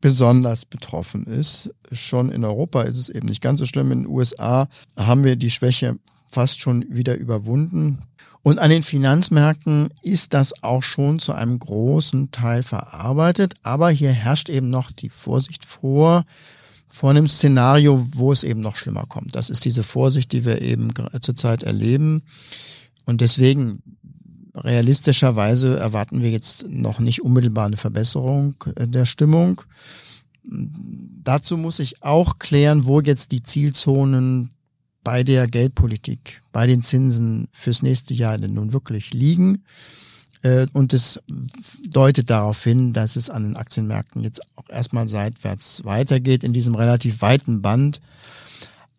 besonders 0.00 0.66
betroffen 0.66 1.24
ist. 1.24 1.74
Schon 1.90 2.30
in 2.30 2.44
Europa 2.44 2.82
ist 2.82 2.98
es 2.98 3.08
eben 3.08 3.26
nicht 3.26 3.40
ganz 3.40 3.58
so 3.58 3.66
schlimm. 3.66 3.90
In 3.90 4.02
den 4.02 4.12
USA 4.12 4.68
haben 4.96 5.24
wir 5.24 5.34
die 5.36 5.50
Schwäche 5.50 5.98
fast 6.34 6.60
schon 6.60 6.84
wieder 6.88 7.16
überwunden. 7.16 8.00
Und 8.42 8.58
an 8.58 8.68
den 8.68 8.82
Finanzmärkten 8.82 9.88
ist 10.02 10.34
das 10.34 10.62
auch 10.62 10.82
schon 10.82 11.18
zu 11.18 11.32
einem 11.32 11.58
großen 11.58 12.30
Teil 12.30 12.62
verarbeitet. 12.62 13.54
Aber 13.62 13.88
hier 13.88 14.12
herrscht 14.12 14.50
eben 14.50 14.68
noch 14.68 14.90
die 14.90 15.08
Vorsicht 15.08 15.64
vor, 15.64 16.26
vor 16.86 17.10
einem 17.10 17.26
Szenario, 17.26 18.06
wo 18.12 18.32
es 18.32 18.44
eben 18.44 18.60
noch 18.60 18.76
schlimmer 18.76 19.04
kommt. 19.08 19.34
Das 19.34 19.48
ist 19.48 19.64
diese 19.64 19.82
Vorsicht, 19.82 20.32
die 20.32 20.44
wir 20.44 20.60
eben 20.60 20.92
zurzeit 21.22 21.62
erleben. 21.62 22.22
Und 23.06 23.22
deswegen 23.22 23.82
realistischerweise 24.54 25.78
erwarten 25.78 26.20
wir 26.20 26.30
jetzt 26.30 26.66
noch 26.68 26.98
nicht 27.00 27.22
unmittelbar 27.22 27.66
eine 27.66 27.76
Verbesserung 27.78 28.56
der 28.76 29.06
Stimmung. 29.06 29.62
Dazu 30.44 31.56
muss 31.56 31.78
ich 31.78 32.02
auch 32.02 32.38
klären, 32.38 32.84
wo 32.84 33.00
jetzt 33.00 33.32
die 33.32 33.42
Zielzonen 33.42 34.50
bei 35.04 35.22
der 35.22 35.46
Geldpolitik, 35.46 36.42
bei 36.50 36.66
den 36.66 36.82
Zinsen 36.82 37.48
fürs 37.52 37.82
nächste 37.82 38.14
Jahr 38.14 38.38
denn 38.38 38.54
nun 38.54 38.72
wirklich 38.72 39.12
liegen. 39.12 39.62
Äh, 40.42 40.66
und 40.72 40.92
es 40.92 41.22
deutet 41.88 42.30
darauf 42.30 42.62
hin, 42.64 42.92
dass 42.92 43.16
es 43.16 43.30
an 43.30 43.44
den 43.44 43.56
Aktienmärkten 43.56 44.22
jetzt 44.24 44.40
auch 44.56 44.68
erstmal 44.68 45.08
seitwärts 45.08 45.84
weitergeht 45.84 46.42
in 46.42 46.52
diesem 46.52 46.74
relativ 46.74 47.22
weiten 47.22 47.62
Band. 47.62 48.00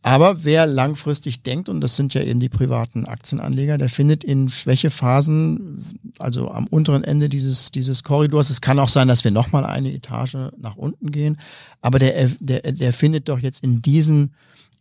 Aber 0.06 0.44
wer 0.44 0.68
langfristig 0.68 1.42
denkt, 1.42 1.68
und 1.68 1.82
das 1.82 1.96
sind 1.96 2.14
ja 2.14 2.22
eben 2.22 2.40
die 2.40 2.48
privaten 2.48 3.06
Aktienanleger, 3.06 3.80
der 3.80 3.90
findet 3.90 4.24
in 4.24 4.50
Schwächephasen, 4.50 6.00
also 6.20 6.52
am 6.52 6.68
unteren 6.68 7.04
Ende 7.04 7.28
dieses, 7.28 7.72
dieses 7.72 8.04
Korridors, 8.04 8.52
es 8.52 8.62
kann 8.62 8.78
auch 8.78 8.90
sein, 8.90 9.08
dass 9.08 9.24
wir 9.24 9.32
nochmal 9.32 9.66
eine 9.66 9.92
Etage 9.92 10.52
nach 10.60 10.76
unten 10.76 11.10
gehen, 11.10 11.38
aber 11.82 11.98
der, 11.98 12.30
der, 12.40 12.62
der 12.62 12.94
findet 12.94 13.30
doch 13.30 13.40
jetzt 13.40 13.64
in 13.64 13.82
diesen 13.82 14.36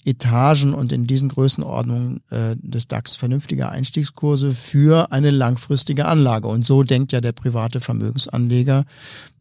Etagen 0.05 0.75
und 0.75 0.93
in 0.93 1.07
diesen 1.07 1.29
Größenordnungen 1.29 2.21
äh, 2.31 2.57
des 2.59 2.89
DAX 2.89 3.17
vernünftige 3.17 3.69
Einstiegskurse 3.69 4.53
für 4.53 5.13
eine 5.13 5.31
langfristige 5.31 6.07
Anlage. 6.07 6.49
Und 6.49 6.67
so 6.67 6.83
denkt 6.83 7.13
ja 7.13 7.21
der 7.21 7.33
private 7.33 7.81
Vermögensanleger. 7.81 8.85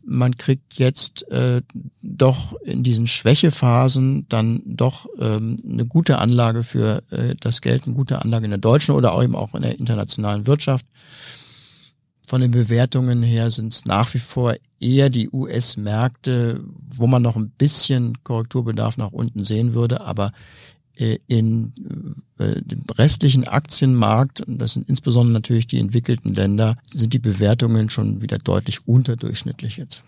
Man 0.06 0.38
kriegt 0.38 0.74
jetzt 0.76 1.30
äh, 1.32 1.62
doch 2.02 2.54
in 2.62 2.84
diesen 2.84 3.08
Schwächephasen 3.08 4.26
dann 4.28 4.62
doch 4.66 5.08
ähm, 5.20 5.58
eine 5.70 5.86
gute 5.86 6.18
Anlage 6.18 6.64
für 6.64 7.04
äh, 7.10 7.36
das 7.40 7.62
Geld, 7.62 7.86
eine 7.86 7.96
gute 7.96 8.22
Anlage 8.22 8.46
in 8.46 8.52
der 8.52 8.60
deutschen 8.60 8.96
oder 8.96 9.14
auch 9.14 9.24
eben 9.24 9.36
auch 9.36 9.54
in 9.54 9.62
der 9.62 9.80
internationalen 9.80 10.46
Wirtschaft. 10.46 10.86
Von 12.26 12.42
den 12.42 12.52
Bewertungen 12.52 13.22
her 13.22 13.52
sind 13.52 13.74
es 13.74 13.86
nach 13.86 14.14
wie 14.14 14.20
vor 14.20 14.56
eher 14.80 15.10
die 15.10 15.30
US-Märkte, 15.30 16.64
wo 16.96 17.08
man 17.08 17.22
noch 17.22 17.36
ein 17.36 17.50
bisschen 17.50 18.24
Korrekturbedarf 18.24 18.98
nach 18.98 19.12
unten 19.12 19.44
sehen 19.44 19.74
würde, 19.74 20.02
aber 20.02 20.32
äh, 20.96 21.18
in 21.28 21.74
äh, 22.38 22.62
dem 22.62 22.84
restlichen 22.98 23.48
Aktienmarkt, 23.48 24.44
das 24.48 24.74
sind 24.74 24.88
insbesondere 24.88 25.34
natürlich 25.34 25.68
die 25.68 25.80
entwickelten 25.80 26.34
Länder, 26.34 26.76
sind 26.88 27.14
die 27.14 27.20
Bewertungen 27.20 27.90
schon 27.90 28.22
wieder 28.22 28.38
deutlich 28.38 28.88
unterdurchschnittlich 28.88 29.78
jetzt. 29.78 30.04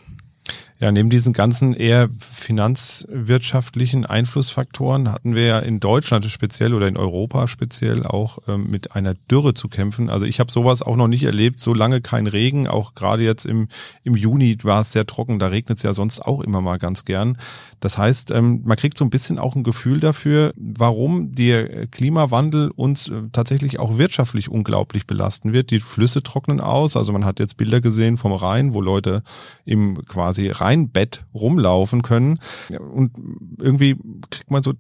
Ja, 0.77 0.91
neben 0.91 1.09
diesen 1.09 1.31
ganzen 1.31 1.73
eher 1.73 2.09
finanzwirtschaftlichen 2.19 4.05
Einflussfaktoren 4.05 5.09
hatten 5.09 5.33
wir 5.33 5.45
ja 5.45 5.59
in 5.59 5.79
Deutschland 5.79 6.25
speziell 6.25 6.73
oder 6.73 6.89
in 6.89 6.97
Europa 6.97 7.47
speziell 7.47 8.05
auch 8.05 8.39
ähm, 8.49 8.69
mit 8.69 8.93
einer 8.93 9.13
Dürre 9.13 9.53
zu 9.53 9.69
kämpfen. 9.69 10.09
Also 10.09 10.25
ich 10.25 10.41
habe 10.41 10.51
sowas 10.51 10.81
auch 10.81 10.97
noch 10.97 11.07
nicht 11.07 11.23
erlebt, 11.23 11.61
so 11.61 11.73
lange 11.73 12.01
kein 12.01 12.27
Regen. 12.27 12.67
Auch 12.67 12.93
gerade 12.93 13.23
jetzt 13.23 13.45
im, 13.45 13.69
im 14.03 14.17
Juni 14.17 14.57
war 14.63 14.81
es 14.81 14.91
sehr 14.91 15.05
trocken, 15.05 15.39
da 15.39 15.47
regnet 15.47 15.77
es 15.77 15.83
ja 15.83 15.93
sonst 15.93 16.19
auch 16.19 16.41
immer 16.41 16.59
mal 16.59 16.77
ganz 16.77 17.05
gern. 17.05 17.37
Das 17.79 17.97
heißt, 17.97 18.31
ähm, 18.31 18.61
man 18.65 18.77
kriegt 18.77 18.97
so 18.97 19.05
ein 19.05 19.09
bisschen 19.09 19.39
auch 19.39 19.55
ein 19.55 19.63
Gefühl 19.63 19.99
dafür, 19.99 20.53
warum 20.57 21.35
der 21.35 21.87
Klimawandel 21.87 22.71
uns 22.71 23.09
äh, 23.09 23.21
tatsächlich 23.31 23.79
auch 23.79 23.97
wirtschaftlich 23.97 24.49
unglaublich 24.49 25.07
belasten 25.07 25.53
wird. 25.53 25.71
Die 25.71 25.79
Flüsse 25.79 26.21
trocknen 26.23 26.59
aus. 26.59 26.97
Also 26.97 27.13
man 27.13 27.25
hat 27.25 27.39
jetzt 27.39 27.57
Bilder 27.57 27.79
gesehen 27.81 28.17
vom 28.17 28.33
Rhein, 28.33 28.73
wo 28.73 28.81
Leute 28.81 29.23
im 29.65 30.03
quasi 30.05 30.47
Rheinbett 30.65 31.25
rumlaufen 31.33 32.01
können. 32.01 32.39
Und 32.69 33.11
irgendwie 33.59 33.97
kriegt 34.29 34.51
man 34.51 34.63
so 34.63 34.73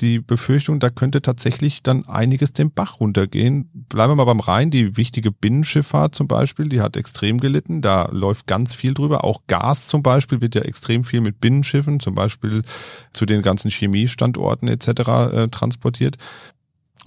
die 0.00 0.18
Befürchtung, 0.18 0.80
da 0.80 0.90
könnte 0.90 1.20
tatsächlich 1.20 1.82
dann 1.82 2.06
einiges 2.06 2.52
den 2.52 2.72
Bach 2.72 3.00
runtergehen. 3.00 3.68
Bleiben 3.88 4.12
wir 4.12 4.16
mal 4.16 4.24
beim 4.24 4.40
Rhein. 4.40 4.70
Die 4.70 4.96
wichtige 4.96 5.30
Binnenschifffahrt 5.30 6.14
zum 6.14 6.26
Beispiel, 6.26 6.68
die 6.68 6.80
hat 6.80 6.96
extrem 6.96 7.38
gelitten. 7.38 7.82
Da 7.82 8.08
läuft 8.10 8.46
ganz 8.46 8.74
viel 8.74 8.94
drüber. 8.94 9.24
Auch 9.24 9.42
Gas 9.46 9.88
zum 9.88 10.02
Beispiel 10.02 10.40
wird 10.40 10.54
ja 10.54 10.62
extrem 10.62 11.04
viel 11.04 11.20
mit 11.20 11.40
Binnenschiffen, 11.40 12.00
zum 12.00 12.14
Beispiel 12.14 12.62
zu 13.12 13.26
den 13.26 13.42
ganzen 13.42 13.70
Chemiestandorten 13.70 14.68
etc. 14.68 14.88
Äh, 14.88 15.48
transportiert. 15.48 16.16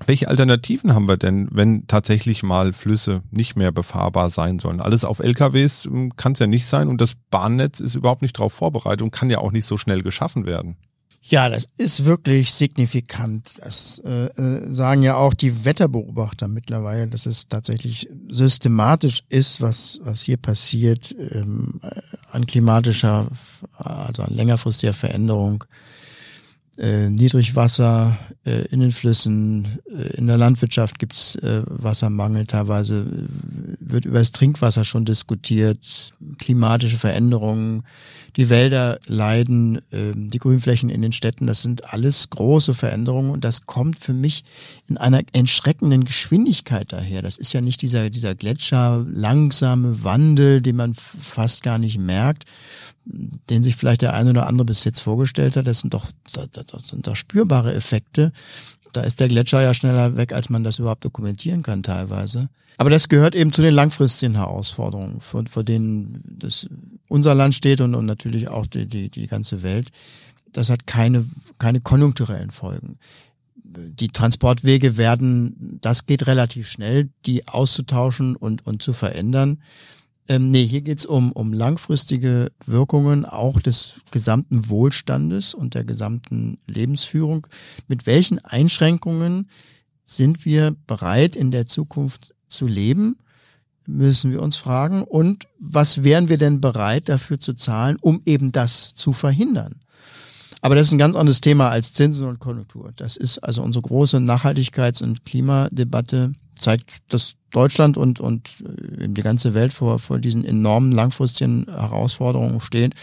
Welche 0.06 0.28
Alternativen 0.28 0.94
haben 0.94 1.08
wir 1.08 1.18
denn, 1.18 1.48
wenn 1.52 1.88
tatsächlich 1.88 2.44
mal 2.44 2.74
Flüsse 2.74 3.22
nicht 3.32 3.56
mehr 3.56 3.72
befahrbar 3.72 4.30
sein 4.30 4.60
sollen? 4.60 4.82
Alles 4.82 5.06
auf 5.06 5.20
LKWs 5.20 5.86
hm, 5.86 6.16
kann 6.16 6.34
es 6.34 6.40
ja 6.40 6.48
nicht 6.48 6.66
sein 6.66 6.90
und 6.90 7.00
das 7.00 7.16
Bahnnetz 7.30 7.80
ist 7.80 7.96
überhaupt 7.96 8.22
nicht 8.22 8.38
darauf 8.38 8.54
vorbereitet 8.54 9.02
und 9.02 9.12
kann 9.12 9.30
ja 9.30 9.38
auch 9.38 9.52
nicht 9.52 9.66
so 9.66 9.78
schnell 9.78 10.04
geschaffen 10.04 10.46
werden. 10.46 10.76
Ja, 11.26 11.48
das 11.48 11.70
ist 11.78 12.04
wirklich 12.04 12.52
signifikant. 12.52 13.54
Das 13.60 14.02
äh, 14.06 14.26
äh, 14.26 14.74
sagen 14.74 15.04
ja 15.04 15.16
auch 15.16 15.34
die 15.34 15.64
Wetterbeobachter 15.64 16.50
mittlerweile, 16.50 17.08
dass 17.08 17.26
es 17.26 17.48
tatsächlich 17.48 18.10
systematisch 18.28 19.24
ist, 19.30 19.62
was, 19.62 20.02
was 20.04 20.22
hier 20.22 20.36
passiert 20.36 21.16
ähm, 21.18 21.80
an 22.30 22.46
klimatischer, 22.46 23.30
also 23.78 24.24
an 24.24 24.34
längerfristiger 24.34 24.92
Veränderung 24.92 25.64
äh, 26.78 27.10
Niedrigwasser 27.10 28.18
äh, 28.46 28.66
in 28.70 28.80
den 28.80 28.92
Flüssen, 28.92 29.80
äh, 29.90 30.18
in 30.18 30.28
der 30.28 30.38
Landwirtschaft 30.38 30.98
gibt's 30.98 31.36
äh, 31.36 31.62
Wassermangel, 31.68 32.46
teilweise. 32.48 33.06
Wird 33.80 34.06
über 34.06 34.20
das 34.20 34.32
Trinkwasser 34.32 34.84
schon 34.84 35.06
diskutiert, 35.06 36.14
klimatische 36.40 36.98
Veränderungen, 36.98 37.84
die 38.36 38.50
Wälder 38.50 39.00
leiden, 39.06 39.78
äh, 39.92 40.14
die 40.16 40.40
Grünflächen 40.40 40.90
in 40.90 41.02
den 41.02 41.12
Städten, 41.12 41.46
das 41.46 41.62
sind 41.62 41.94
alles 41.94 42.30
große 42.32 42.74
Veränderungen 42.74 43.30
und 43.30 43.44
das 43.44 43.66
kommt 43.68 44.00
für 44.00 44.14
mich 44.14 44.44
in 44.88 44.98
einer 44.98 45.22
entschreckenden 45.34 46.06
Geschwindigkeit 46.06 46.92
daher. 46.92 47.22
Das 47.22 47.38
ist 47.38 47.54
ja 47.54 47.62
nicht 47.62 47.82
dieser, 47.84 48.10
dieser 48.10 48.34
Gletscher 48.34 49.06
langsame 49.08 50.04
Wandel, 50.04 50.62
den 50.62 50.76
man 50.76 50.96
fast 50.96 51.62
gar 51.62 51.78
nicht 51.78 52.00
merkt, 52.00 52.46
den 53.06 53.64
sich 53.64 53.76
vielleicht 53.76 54.02
der 54.02 54.14
eine 54.14 54.30
oder 54.30 54.48
andere 54.48 54.66
bis 54.66 54.84
jetzt 54.84 55.00
vorgestellt 55.00 55.58
hat, 55.58 55.68
das 55.68 55.80
sind 55.80 55.94
doch, 55.94 56.08
das 56.32 56.88
sind 56.88 57.08
doch 57.08 57.16
spürbare 57.16 57.74
Effekte. 57.74 58.32
Da 58.94 59.02
ist 59.02 59.20
der 59.20 59.28
Gletscher 59.28 59.62
ja 59.62 59.74
schneller 59.74 60.18
weg, 60.18 60.34
als 60.34 60.50
man 60.50 60.64
das 60.64 60.80
überhaupt 60.80 61.04
dokumentieren 61.04 61.64
kann 61.64 61.84
teilweise. 61.84 62.50
Aber 62.78 62.90
das 62.90 63.10
gehört 63.10 63.36
eben 63.36 63.52
zu 63.52 63.62
den 63.62 63.74
langfristigen 63.74 64.36
Herausforderungen, 64.36 65.20
vor, 65.20 65.44
vor 65.50 65.64
denen 65.64 66.22
das 66.40 66.68
unser 67.08 67.36
Land 67.36 67.56
steht 67.56 67.82
und, 67.82 67.96
und 67.96 68.06
natürlich 68.06 68.48
auch 68.48 68.66
die, 68.66 68.88
die, 68.88 69.10
die 69.10 69.28
ganze 69.28 69.64
Welt. 69.64 69.90
Das 70.52 70.70
hat 70.70 70.88
keine, 70.88 71.26
keine 71.60 71.82
konjunkturellen 71.82 72.52
Folgen. 72.52 72.98
Die 73.64 74.10
Transportwege 74.10 74.98
werden, 74.98 75.80
das 75.82 76.06
geht 76.06 76.28
relativ 76.28 76.70
schnell, 76.70 77.10
die 77.26 77.48
auszutauschen 77.48 78.36
und, 78.36 78.66
und 78.66 78.84
zu 78.84 78.94
verändern. 78.94 79.62
Ähm, 80.28 80.52
nee, 80.52 80.66
hier 80.66 80.82
geht's 80.82 81.06
um, 81.06 81.32
um 81.34 81.52
langfristige 81.52 82.52
Wirkungen 82.66 83.26
auch 83.26 83.60
des 83.60 83.96
gesamten 84.12 84.70
Wohlstandes 84.70 85.54
und 85.54 85.74
der 85.74 85.84
gesamten 85.84 86.60
Lebensführung. 86.68 87.48
Mit 87.88 88.06
welchen 88.06 88.40
Einschränkungen 88.40 89.50
sind 90.06 90.46
wir 90.46 90.76
bereit, 90.88 91.36
in 91.36 91.52
der 91.52 91.68
Zukunft 91.68 92.34
zu 92.48 92.68
leben? 92.68 93.18
Müssen 93.86 94.32
wir 94.32 94.42
uns 94.42 94.56
fragen. 94.56 95.04
Und 95.04 95.46
was 95.60 96.04
wären 96.04 96.30
wir 96.30 96.38
denn 96.38 96.62
bereit 96.62 97.10
dafür 97.10 97.40
zu 97.40 97.54
zahlen, 97.54 97.98
um 98.00 98.22
eben 98.26 98.54
das 98.54 98.94
zu 98.96 99.12
verhindern? 99.12 99.76
Aber 100.62 100.76
das 100.76 100.88
ist 100.88 100.94
ein 100.94 101.00
ganz 101.00 101.18
anderes 101.18 101.42
Thema 101.42 101.70
als 101.70 101.92
Zinsen 101.92 102.26
und 102.26 102.40
Konjunktur. 102.40 102.94
Das 102.96 103.18
ist 103.18 103.40
also 103.40 103.62
unsere 103.62 103.82
große 103.82 104.18
Nachhaltigkeits- 104.18 105.04
und 105.04 105.26
Klimadebatte 105.26 106.32
zeigt, 106.56 106.98
dass 107.10 107.36
Deutschland 107.52 107.98
und, 107.98 108.20
und 108.20 108.64
äh, 109.00 109.08
die 109.08 109.22
ganze 109.22 109.54
Welt 109.54 109.74
vor, 109.74 110.00
vor 110.00 110.20
diesen 110.20 110.44
enormen 110.44 110.92
langfristigen 110.92 111.66
Herausforderungen 111.66 112.62
steht. 112.62 112.96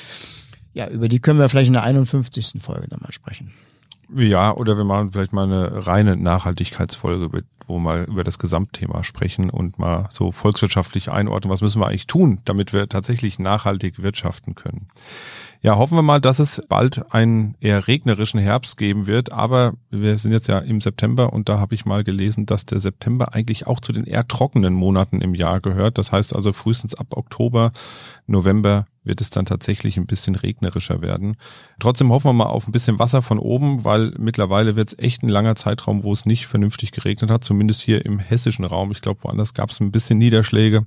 Ja, 0.73 0.89
über 0.89 1.09
die 1.09 1.21
können 1.21 1.39
wir 1.39 1.49
vielleicht 1.49 1.69
in 1.69 1.75
der 1.75 1.83
51. 1.83 2.55
Folge 2.61 2.89
dann 2.89 3.01
mal 3.01 3.13
sprechen. 3.13 3.53
Ja, 4.15 4.53
oder 4.53 4.77
wir 4.77 4.85
machen 4.85 5.13
vielleicht 5.13 5.33
mal 5.33 5.45
eine 5.45 5.87
reine 5.87 6.17
Nachhaltigkeitsfolge, 6.17 7.45
wo 7.67 7.75
wir 7.75 7.81
mal 7.81 8.05
über 8.05 8.25
das 8.25 8.41
Gesamtthema 8.41 9.05
sprechen 9.05 9.51
und 9.51 9.79
mal 9.79 10.09
so 10.11 10.33
volkswirtschaftlich 10.33 11.11
einordnen, 11.11 11.53
was 11.53 11.61
müssen 11.61 11.81
wir 11.81 11.87
eigentlich 11.87 12.09
tun, 12.09 12.41
damit 12.45 12.73
wir 12.73 12.89
tatsächlich 12.89 13.39
nachhaltig 13.39 14.03
wirtschaften 14.03 14.57
können. 14.57 14.89
Ja, 15.63 15.77
hoffen 15.77 15.97
wir 15.97 16.03
mal, 16.03 16.23
dass 16.23 16.39
es 16.39 16.63
bald 16.69 17.13
einen 17.13 17.55
eher 17.61 17.87
regnerischen 17.87 18.41
Herbst 18.41 18.79
geben 18.79 19.07
wird. 19.07 19.33
Aber 19.33 19.75
wir 19.91 20.17
sind 20.17 20.33
jetzt 20.33 20.49
ja 20.49 20.59
im 20.59 20.81
September 20.81 21.35
und 21.35 21.51
da 21.51 21.59
habe 21.59 21.75
ich 21.75 21.85
mal 21.85 22.03
gelesen, 22.03 22.47
dass 22.47 22.65
der 22.65 22.81
September 22.81 23.35
eigentlich 23.35 23.67
auch 23.67 23.81
zu 23.81 23.93
den 23.93 24.05
eher 24.05 24.27
trockenen 24.27 24.73
Monaten 24.73 25.21
im 25.21 25.35
Jahr 25.35 25.61
gehört. 25.61 25.99
Das 25.99 26.13
heißt 26.13 26.35
also 26.35 26.55
frühestens 26.55 26.95
ab 26.95 27.09
Oktober, 27.11 27.73
November 28.27 28.87
wird 29.03 29.21
es 29.21 29.31
dann 29.31 29.47
tatsächlich 29.47 29.97
ein 29.97 30.07
bisschen 30.07 30.35
regnerischer 30.35 31.01
werden. 31.01 31.37
Trotzdem 31.79 32.11
hoffen 32.11 32.29
wir 32.29 32.33
mal 32.35 32.45
auf 32.45 32.69
ein 32.69 32.73
bisschen 32.73 32.99
Wasser 32.99 33.23
von 33.23 33.39
oben, 33.39 33.85
weil 33.85 34.13
mittlerweile 34.19 34.77
wird 34.77 34.89
es 34.89 34.99
echt 34.99 35.23
ein 35.23 35.29
langer 35.29 35.57
Zeitraum, 35.57 36.05
wo 36.05 36.13
es 36.13 36.27
nicht 36.27 36.47
vernünftig 36.47 36.93
geregnet 36.93 37.31
hat, 37.31 37.45
zumindest 37.45 37.81
hier 37.81 38.05
im 38.05 38.19
hessischen 38.19 38.65
Raum. 38.65 38.91
Ich 38.93 39.01
glaube, 39.01 39.23
woanders 39.23 39.55
gab 39.55 39.71
es 39.71 39.81
ein 39.81 39.93
bisschen 39.93 40.19
Niederschläge. 40.19 40.87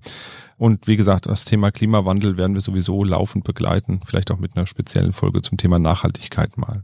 Und 0.58 0.88
wie 0.88 0.95
gesagt, 0.95 1.26
das 1.26 1.45
Thema 1.45 1.71
Klimawandel 1.71 2.38
werden 2.38 2.54
wir 2.54 2.62
sowieso 2.62 3.04
laufend 3.04 3.43
begleiten, 3.43 4.02
vielleicht 4.06 4.32
auch 4.32 4.38
mit 4.38 4.56
einer 4.56 4.67
speziellen 4.67 5.12
Folge 5.12 5.41
zum 5.41 5.58
Thema 5.58 5.80
Nachhaltigkeit 5.80 6.58
mal. 6.58 6.84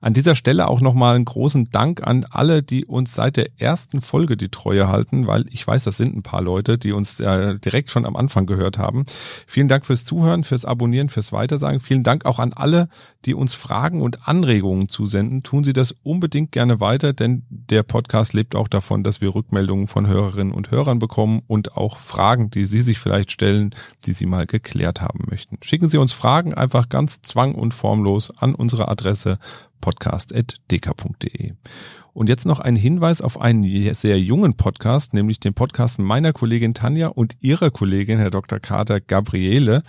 An 0.00 0.14
dieser 0.14 0.34
Stelle 0.34 0.66
auch 0.66 0.80
nochmal 0.80 1.14
einen 1.14 1.26
großen 1.26 1.66
Dank 1.66 2.06
an 2.06 2.24
alle, 2.30 2.62
die 2.62 2.84
uns 2.84 3.14
seit 3.14 3.36
der 3.36 3.48
ersten 3.58 4.00
Folge 4.00 4.36
die 4.36 4.48
Treue 4.48 4.88
halten, 4.88 5.26
weil 5.26 5.44
ich 5.50 5.66
weiß, 5.66 5.84
das 5.84 5.98
sind 5.98 6.16
ein 6.16 6.22
paar 6.22 6.42
Leute, 6.42 6.78
die 6.78 6.92
uns 6.92 7.20
äh, 7.20 7.58
direkt 7.58 7.90
schon 7.90 8.06
am 8.06 8.16
Anfang 8.16 8.46
gehört 8.46 8.78
haben. 8.78 9.04
Vielen 9.46 9.68
Dank 9.68 9.86
fürs 9.86 10.04
Zuhören, 10.04 10.42
fürs 10.42 10.61
Abonnieren, 10.64 11.08
fürs 11.08 11.32
Weitersagen. 11.32 11.80
Vielen 11.80 12.02
Dank 12.02 12.24
auch 12.24 12.38
an 12.38 12.52
alle, 12.52 12.88
die 13.24 13.34
uns 13.34 13.54
Fragen 13.54 14.00
und 14.00 14.28
Anregungen 14.28 14.88
zusenden. 14.88 15.42
Tun 15.42 15.64
Sie 15.64 15.72
das 15.72 15.94
unbedingt 16.02 16.52
gerne 16.52 16.80
weiter, 16.80 17.12
denn 17.12 17.44
der 17.48 17.82
Podcast 17.82 18.32
lebt 18.32 18.54
auch 18.54 18.68
davon, 18.68 19.02
dass 19.02 19.20
wir 19.20 19.34
Rückmeldungen 19.34 19.86
von 19.86 20.06
Hörerinnen 20.06 20.52
und 20.52 20.70
Hörern 20.70 20.98
bekommen 20.98 21.42
und 21.46 21.76
auch 21.76 21.98
Fragen, 21.98 22.50
die 22.50 22.64
Sie 22.64 22.80
sich 22.80 22.98
vielleicht 22.98 23.32
stellen, 23.32 23.74
die 24.04 24.12
Sie 24.12 24.26
mal 24.26 24.46
geklärt 24.46 25.00
haben 25.00 25.24
möchten. 25.28 25.58
Schicken 25.62 25.88
Sie 25.88 25.98
uns 25.98 26.12
Fragen 26.12 26.54
einfach 26.54 26.88
ganz 26.88 27.22
zwang- 27.22 27.54
und 27.54 27.74
formlos 27.74 28.30
an 28.36 28.54
unsere 28.54 28.88
Adresse 28.88 29.38
podcast.dk.de. 29.80 31.52
Und 32.14 32.28
jetzt 32.28 32.44
noch 32.44 32.60
ein 32.60 32.76
Hinweis 32.76 33.22
auf 33.22 33.40
einen 33.40 33.94
sehr 33.94 34.20
jungen 34.20 34.54
Podcast, 34.54 35.14
nämlich 35.14 35.40
den 35.40 35.54
Podcast 35.54 35.98
meiner 35.98 36.34
Kollegin 36.34 36.74
Tanja 36.74 37.08
und 37.08 37.36
ihrer 37.40 37.70
Kollegin, 37.70 38.18
Herr 38.18 38.30
Dr. 38.30 38.60
Carter 38.60 39.00
Gabriele. 39.00 39.82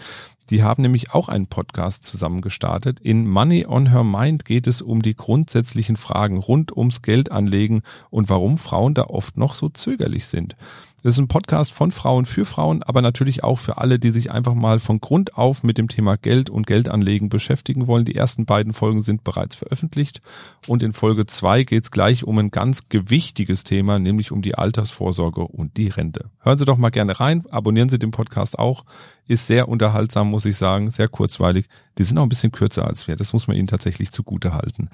Die 0.50 0.64
haben 0.64 0.82
nämlich 0.84 1.12
auch 1.12 1.30
einen 1.30 1.48
Podcast 1.48 2.06
zusammen 2.06 2.42
gestartet. 2.42 3.00
In 3.00 3.28
Money 3.28 3.66
on 3.66 3.90
Her 3.92 4.04
Mind 4.04 4.46
geht 4.46 4.68
es 4.68 4.82
um 4.82 5.02
die 5.02 5.16
grundsätzlichen 5.16 5.98
Fragen 5.98 6.38
rund 6.38 6.76
ums 6.76 7.02
Geldanlegen 7.02 7.82
und 8.10 8.30
warum 8.30 8.58
Frauen 8.58 8.94
da 8.94 9.06
oft 9.06 9.38
noch 9.38 9.56
so 9.56 9.70
zögerlich 9.70 10.26
sind. 10.26 10.56
Das 11.04 11.16
ist 11.16 11.20
ein 11.20 11.28
Podcast 11.28 11.74
von 11.74 11.92
Frauen 11.92 12.26
für 12.26 12.46
Frauen, 12.46 12.82
aber 12.82 13.02
natürlich 13.02 13.44
auch 13.44 13.60
für 13.60 13.78
alle, 13.78 14.00
die 14.00 14.12
sich 14.12 14.32
einfach 14.32 14.54
mal 14.54 14.80
von 14.80 15.02
Grund 15.02 15.38
auf 15.38 15.62
mit 15.62 15.78
dem 15.78 15.90
Thema 15.90 16.16
Geld 16.16 16.50
und 16.50 16.66
Geldanlegen 16.66 17.28
beschäftigen 17.28 17.88
wollen. 17.88 18.06
Die 18.06 18.16
ersten 18.16 18.46
beiden 18.46 18.72
Folgen 18.72 19.02
sind 19.02 19.26
bereits 19.26 19.58
veröffentlicht 19.58 20.22
und 20.66 20.82
in 20.82 20.94
Folge 20.94 21.26
zwei 21.26 21.64
geht 21.64 21.84
es 21.84 21.92
gleich 21.92 22.24
um 22.24 22.40
ein 22.40 22.52
ganz 22.52 22.88
gewichtiges 22.88 23.66
Thema, 23.66 24.00
nämlich 24.00 24.32
um 24.32 24.42
die 24.42 24.56
Altersvorsorge 24.56 25.42
und 25.42 25.76
die 25.76 25.90
Rente. 25.90 26.30
Hören 26.40 26.58
Sie 26.58 26.64
doch 26.64 26.78
mal 26.78 26.90
gerne 26.90 27.20
rein, 27.20 27.44
abonnieren 27.52 27.90
Sie 27.90 28.00
den 28.00 28.12
Podcast 28.12 28.58
auch. 28.58 28.86
Ist 29.28 29.48
sehr 29.48 29.70
unterhaltsam, 29.70 30.30
muss 30.30 30.46
ich 30.46 30.58
sagen, 30.58 30.92
sehr 30.92 31.08
kurzweilig. 31.08 31.68
Die 31.98 32.04
sind 32.04 32.18
auch 32.18 32.24
ein 32.24 32.30
bisschen 32.30 32.52
kürzer 32.52 32.88
als 32.88 33.08
wir. 33.08 33.16
Das 33.16 33.34
muss 33.34 33.48
man 33.48 33.56
ihnen 33.56 33.68
tatsächlich 33.68 34.12
zugute 34.12 34.54
halten. 34.54 34.90